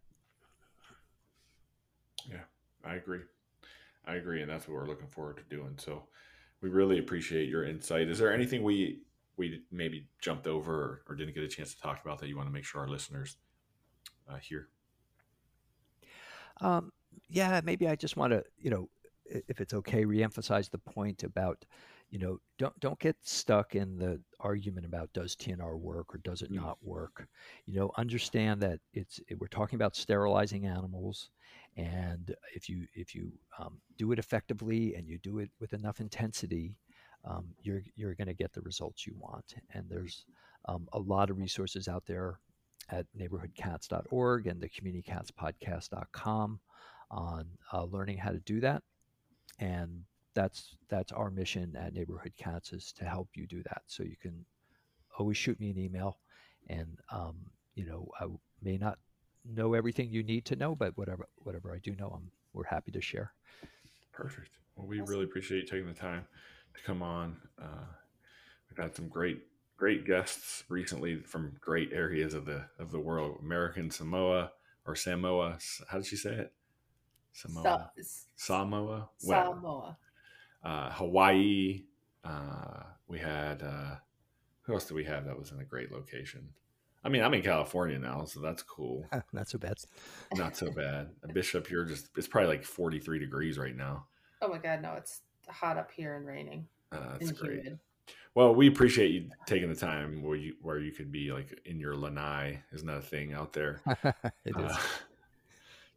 [2.29, 2.45] Yeah,
[2.85, 3.21] I agree.
[4.07, 5.75] I agree, and that's what we're looking forward to doing.
[5.79, 6.05] So
[6.61, 8.09] we really appreciate your insight.
[8.09, 9.03] Is there anything we
[9.37, 12.49] we maybe jumped over or didn't get a chance to talk about that you want
[12.49, 13.37] to make sure our listeners
[14.29, 14.69] uh, here?
[16.61, 16.93] Um,
[17.29, 18.89] yeah, maybe I just want to, you know,
[19.25, 21.65] if it's okay, reemphasize the point about,
[22.13, 26.43] you know, don't don't get stuck in the argument about does TNR work or does
[26.43, 26.57] it Mm.
[26.57, 27.27] not work.
[27.65, 31.31] You know, understand that it's we're talking about sterilizing animals,
[31.75, 36.01] and if you if you um, do it effectively and you do it with enough
[36.01, 36.77] intensity,
[37.25, 39.55] um, you're you're going to get the results you want.
[39.73, 40.27] And there's
[40.67, 42.41] um, a lot of resources out there
[42.91, 46.61] at neighborhoodcats.org and the communitycatspodcast.com
[47.11, 48.83] on uh, learning how to do that.
[49.59, 50.05] And
[50.35, 53.83] that's that's our mission at Neighborhood Cats is to help you do that.
[53.87, 54.45] So you can
[55.19, 56.19] always shoot me an email,
[56.69, 57.37] and um,
[57.75, 58.27] you know I
[58.63, 58.99] may not
[59.45, 62.93] know everything you need to know, but whatever whatever I do know, I'm we're happy
[62.93, 63.33] to share.
[64.13, 64.51] Perfect.
[64.77, 65.11] Well, we Awesome.
[65.11, 66.27] really appreciate you taking the time
[66.75, 67.37] to come on.
[67.61, 67.87] Uh,
[68.71, 69.43] we've had some great,
[69.77, 73.39] great guests recently from great areas of the of the world.
[73.41, 74.53] American Samoa
[74.87, 75.59] or Samoa.
[75.89, 76.53] How did she say it?
[77.33, 77.63] Samoa.
[77.63, 79.09] Sa- s- Samoa.
[79.23, 79.97] Whatever.
[80.63, 80.77] Samoa.
[80.77, 81.83] Uh, Hawaii.
[82.25, 83.63] Uh, we had.
[83.63, 83.97] Uh,
[84.63, 86.49] who else did we have that was in a great location?
[87.05, 89.05] I mean, I'm in California now, so that's cool.
[89.33, 89.75] Not so bad.
[90.35, 91.11] Not so bad.
[91.35, 92.11] Bishop, you're just.
[92.17, 94.07] It's probably like 43 degrees right now.
[94.41, 97.63] Oh my god, no, it's hot up here and raining Uh, that's and great.
[97.63, 97.79] humid.
[98.35, 101.79] Well, we appreciate you taking the time where you where you could be like in
[101.79, 102.61] your lanai.
[102.73, 103.81] Isn't that a thing out there?
[104.45, 104.77] it is.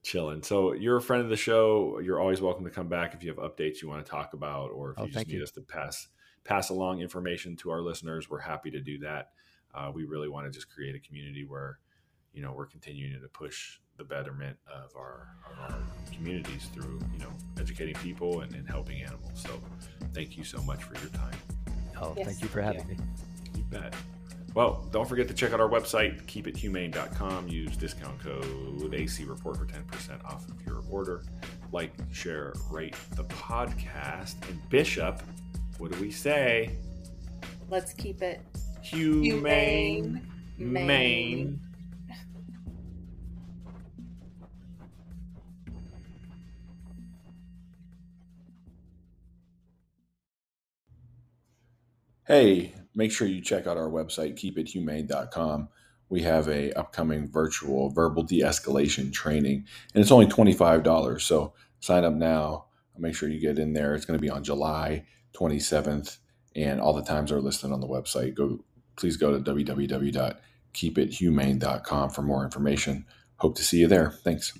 [0.05, 0.43] Chilling.
[0.43, 1.97] So you're a friend of the show.
[1.99, 4.69] You're always welcome to come back if you have updates you want to talk about,
[4.69, 5.43] or if Oh, you just need you.
[5.43, 6.09] us to pass
[6.43, 8.29] pass along information to our listeners.
[8.29, 9.31] We're happy to do that.
[9.73, 11.79] Uh, we really want to just create a community where
[12.33, 15.79] you know we're continuing to push the betterment of our, of our
[16.13, 19.31] communities through you know educating people and, and helping animals.
[19.41, 19.59] So
[20.13, 21.37] thank you so much for your time.
[21.99, 23.03] oh, yes, thank you for thank having me.
[23.57, 23.95] You bet.
[24.55, 27.49] Well, don't forget to check out our website, keepithumane.com.
[27.49, 31.23] Use discount code AC Report for 10% off of your order.
[31.73, 34.35] Like, share, rate the podcast.
[34.49, 35.21] And Bishop,
[35.77, 36.77] what do we say?
[37.69, 38.41] Let's keep it
[38.81, 40.25] Humane.
[40.55, 40.87] humane.
[40.87, 41.59] Maine.
[52.25, 55.69] hey, make sure you check out our website, keepithumane.com.
[56.09, 61.21] We have a upcoming virtual verbal de-escalation training, and it's only $25.
[61.21, 62.65] So sign up now.
[62.97, 63.93] Make sure you get in there.
[63.93, 66.17] It's going to be on July 27th,
[66.55, 68.35] and all the times are listed on the website.
[68.35, 68.63] Go,
[68.95, 73.05] please go to www.keepithumane.com for more information.
[73.37, 74.11] Hope to see you there.
[74.11, 74.53] Thanks.